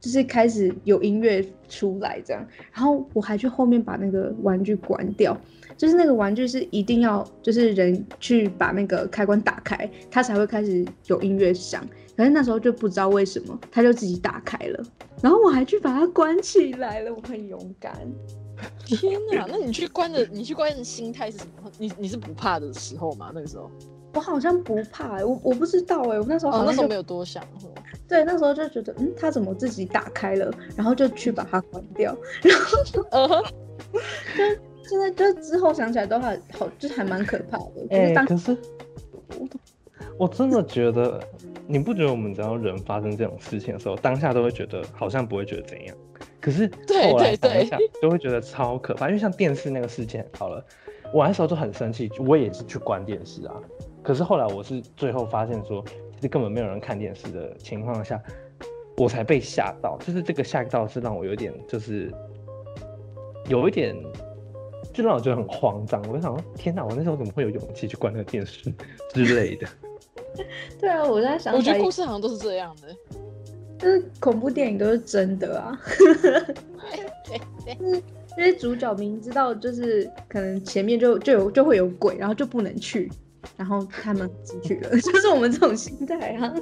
[0.00, 2.46] 就是开始有音乐出来这样。
[2.72, 5.38] 然后我还去后面把那个玩具关掉，
[5.76, 11.86] 就是那个玩具是一定要就是人去把那个开关打开，它才会开始有音乐响。
[12.16, 14.84] 可是那时候就不知道为什么，它就自己打开了。
[15.22, 17.92] 然后我还去把它关起来了，我很勇敢。
[18.86, 19.44] 天哪！
[19.48, 21.70] 那你去关的，你去关的心态是什么？
[21.78, 23.32] 你你是不怕的时候吗？
[23.34, 23.70] 那个时候？
[24.14, 27.42] 我好像不怕、欸，我我不知道哎、我那时候哦，好像就、那时候没有多想。
[27.42, 27.70] 哦
[28.06, 32.16] 对，那时候就觉得，嗯，它怎么自己打开了，然后就去把它关掉。
[33.10, 33.42] 嗯哼，
[34.82, 37.86] 现在就之后想起来都还好，就是还蛮可怕的。
[37.90, 38.56] 就哎、是当可是
[39.38, 39.48] 我
[40.18, 41.20] 我真的觉得，
[41.66, 45.96] 你不觉得我们只要人发生这种事情的时候，当下都会觉得好像不会觉得怎样，
[46.40, 46.70] 可是
[47.10, 49.08] 后来想一想，都会觉得超可怕。
[49.08, 50.64] 因为像电视那个事件，好了，
[51.12, 53.54] 我那时候就很生气，我也是去关电视啊。
[54.02, 55.82] 可是后来我是最后发现说，
[56.14, 58.22] 其实根本没有人看电视的情况下，
[58.96, 59.96] 我才被吓到。
[59.98, 62.12] 就是这个吓到是让我有点就是
[63.48, 63.96] 有一点。
[64.92, 68.72] 就让我觉得很慌张，我就想说，天哪，我那时候怎么会有勇气去关那个电视
[69.12, 69.66] 之类的？
[70.80, 72.94] 对啊，我在想我觉得故，事好像都是这样的。
[73.78, 75.78] 就是恐怖电影都是真的啊。
[75.98, 76.54] 就 是
[78.36, 83.10] 因为主角明知道就是可能前面就就有就会有鬼，然后就不能去，
[83.56, 86.54] 然后他们进去了， 就是我们这种心态啊。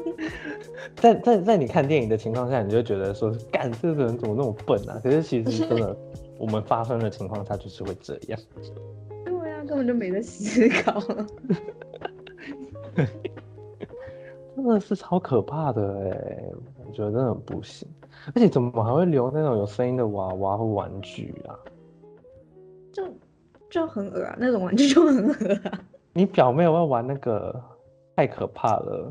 [0.97, 5.01] 在在在你看电影的情况下，你就觉得说，干这个人怎么那么笨啊？
[5.03, 5.97] 可是其实真的，
[6.39, 8.39] 我们发生的情况下就是会这样。
[9.25, 11.01] 对啊，根本就没得思考。
[14.55, 16.45] 真的是超可怕的哎，
[16.87, 17.89] 我觉得真的很不行。
[18.27, 21.57] 而且怎么还会留那种有声音的娃娃或玩具啊？
[22.93, 23.05] 就
[23.71, 25.81] 就很恶啊，那种玩具就很恶啊。
[26.13, 27.61] 你表妹有没有玩那个？
[28.15, 29.11] 太可怕了！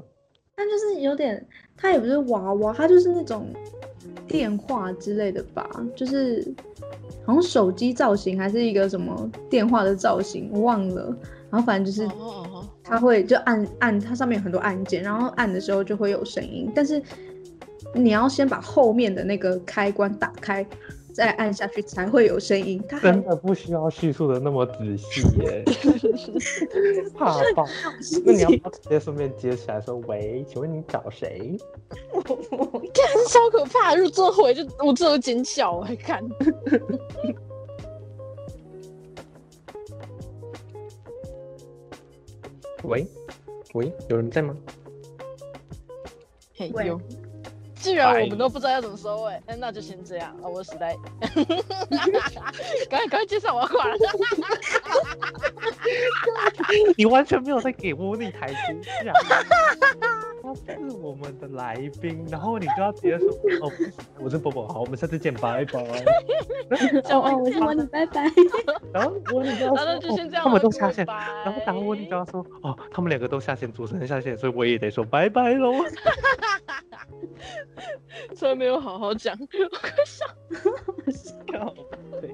[0.55, 1.43] 但就是有点，
[1.75, 3.47] 它也不是娃娃，它就是那种
[4.27, 6.53] 电话之类的吧，就是
[7.25, 11.17] 好像手机造型还是一个什么电话的造型，我忘了。
[11.51, 12.09] 然后反正就是
[12.83, 17.01] 它会就按按，它上面有很多按键，然后按的时候就会有声音，但是
[17.93, 20.65] 你要先把后面的那个开关打开，
[21.13, 22.81] 再按下去才会有声音。
[22.87, 25.63] 它还真的不需要叙述的那么仔细耶，
[27.17, 27.65] 怕 爆。
[28.25, 31.57] 那你要不要直接顺便接起来说：“喂，请问你找谁
[32.13, 32.23] 看
[33.29, 33.93] 超可怕！
[33.95, 36.23] 如果真的回就我真的会尖叫，我还看。？”
[42.83, 43.07] 喂，
[43.73, 44.55] 喂，有人在吗？
[46.55, 46.99] 嘿有。
[47.75, 50.45] 既然我们都不知道要怎么收尾，哎，那就先这样啊！
[50.47, 50.95] 我是时代，
[52.89, 53.95] 赶 快赶快介绍我要挂了。
[56.95, 58.55] 你完全没有在给屋里台阶
[59.03, 59.11] 下。
[60.65, 63.29] 他是我们的来宾，然后你就要直接说
[63.61, 63.71] ：“哦，
[64.19, 65.81] 我是波波，好， 我们下次见，拜拜。
[65.81, 65.85] 哦
[67.09, 68.25] 哦，我是魔女，拜拜。”
[68.93, 71.13] 然后窝里就要说：“那就先这样哦他们了都下线。”拜
[71.45, 75.73] 然后打我你就要说：“哦，他们两个都下线，主持人下线，所以我也得说拜拜喽。
[78.35, 79.45] 虽然没有好好讲，我
[79.77, 80.25] 快笑。
[81.51, 81.73] 靠
[82.21, 82.29] 北